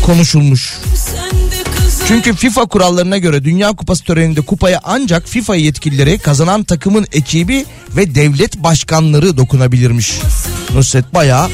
konuşulmuş. 0.05 0.77
Çünkü 2.07 2.35
FIFA 2.35 2.65
kurallarına 2.65 3.17
göre 3.17 3.43
Dünya 3.43 3.73
Kupası 3.73 4.03
töreninde 4.03 4.41
kupaya 4.41 4.79
ancak 4.83 5.27
FIFA 5.27 5.55
yetkilileri 5.55 6.19
kazanan 6.19 6.63
takımın 6.63 7.07
ekibi 7.11 7.65
ve 7.95 8.15
devlet 8.15 8.57
başkanları 8.57 9.37
dokunabilirmiş. 9.37 10.13
Nusret 10.75 11.13
bayağı 11.13 11.49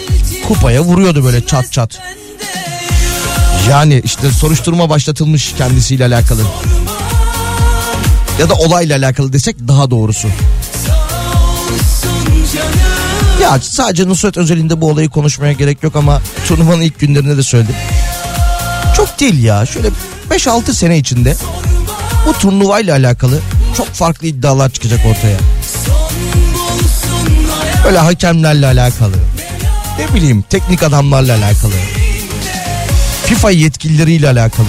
kupaya 0.48 0.82
vuruyordu 0.82 1.24
böyle 1.24 1.46
çat 1.46 1.72
çat. 1.72 2.00
Yani 3.70 4.02
işte 4.06 4.32
soruşturma 4.32 4.90
başlatılmış 4.90 5.54
kendisiyle 5.58 6.06
alakalı. 6.06 6.42
Ya 8.40 8.50
da 8.50 8.54
olayla 8.54 8.98
alakalı 8.98 9.34
desek 9.34 9.56
daha 9.68 9.92
doğrusu. 9.92 10.28
Ya 13.42 13.60
sadece 13.62 14.08
Nusret 14.08 14.38
özelinde 14.38 14.82
bu 14.82 14.90
olayı 14.90 15.10
konuşmaya 15.10 15.54
gerek 15.54 15.84
yok 15.84 15.96
ama 15.96 16.22
turnuvanın 16.48 16.82
ilk 16.82 17.00
günlerinde 17.00 17.38
de 17.38 17.44
söyledim. 17.44 17.76
Çok 18.96 19.20
değil 19.20 19.44
ya 19.44 19.66
şöyle 19.66 19.90
5-6 20.32 20.74
sene 20.74 20.98
içinde 20.98 21.36
bu 22.28 22.34
turnuvayla 22.34 22.96
alakalı 22.96 23.40
çok 23.78 23.88
farklı 23.88 24.28
iddialar 24.28 24.70
çıkacak 24.70 25.00
ortaya. 25.06 25.38
Böyle 27.86 27.98
hakemlerle 27.98 28.66
alakalı. 28.66 29.16
Ne 30.00 30.16
bileyim 30.16 30.44
teknik 30.50 30.84
adamlarla 30.84 31.38
alakalı. 31.38 31.74
FIFA 33.28 33.52
yetkilileriyle 33.52 34.30
alakalı. 34.30 34.68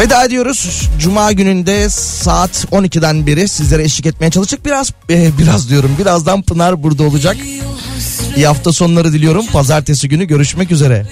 Veda 0.00 0.24
ediyoruz. 0.24 0.88
Cuma 0.98 1.32
gününde 1.32 1.88
saat 1.90 2.50
12'den 2.50 3.26
beri 3.26 3.48
sizlere 3.48 3.82
eşlik 3.82 4.06
etmeye 4.06 4.30
çalıştık. 4.30 4.66
Biraz 4.66 4.92
e, 5.10 5.38
biraz 5.38 5.70
diyorum. 5.70 5.96
Birazdan 5.98 6.42
Pınar 6.42 6.82
burada 6.82 7.02
olacak. 7.02 7.36
İyi 8.36 8.46
hafta 8.46 8.72
sonları 8.72 9.12
diliyorum. 9.12 9.46
Pazartesi 9.46 10.08
günü 10.08 10.24
görüşmek 10.24 10.70
üzere. 10.70 11.06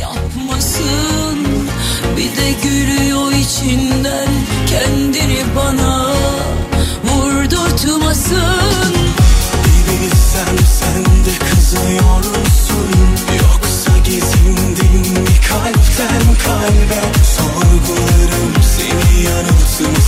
yapmasın 0.00 1.38
Bir 2.16 2.36
de 2.36 2.52
gülüyor 2.62 3.32
içinden 3.32 4.28
kendini 4.66 5.38
bana 5.56 6.12
vurdurtmasın 7.04 9.15
sen 10.36 11.04
de 11.04 11.38
kızıyorsun. 11.50 12.90
Yoksa 13.42 13.98
gezindin 14.04 15.12
mi 15.22 15.30
kalpten 15.48 16.34
kalbe? 16.44 17.24
Sorgularım 17.24 18.52
seni 18.62 19.22
yanıltın 19.24 20.00